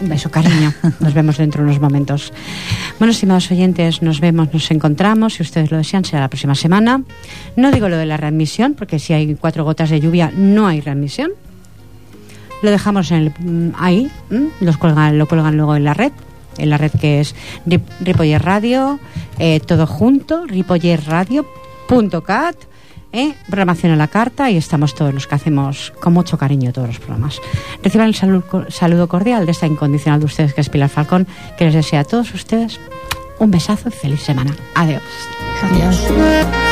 [0.00, 0.72] Un beso, cariño.
[1.00, 2.32] Nos vemos dentro de unos momentos.
[2.98, 5.34] Bueno, estimados oyentes, nos vemos, nos encontramos.
[5.34, 7.02] Si ustedes lo desean, será la próxima semana.
[7.56, 10.80] No digo lo de la readmisión, porque si hay cuatro gotas de lluvia, no hay
[10.80, 11.30] readmisión.
[12.62, 16.12] Lo dejamos en el, mm, ahí, mm, los cuelgan, lo cuelgan luego en la red,
[16.58, 17.34] en la red que es
[17.66, 18.98] Rip- Ripoller Radio,
[19.38, 22.56] eh, todo junto, ripollerradio.cat,
[23.14, 26.88] eh, programación a la carta y estamos todos los que hacemos con mucho cariño todos
[26.88, 27.40] los programas.
[27.82, 31.74] Reciban el saludo cordial de esta incondicional de ustedes que es Pilar Falcón, que les
[31.74, 32.80] desea a todos ustedes
[33.38, 34.54] un besazo y feliz semana.
[34.74, 35.02] Adiós.
[35.62, 36.63] Adiós.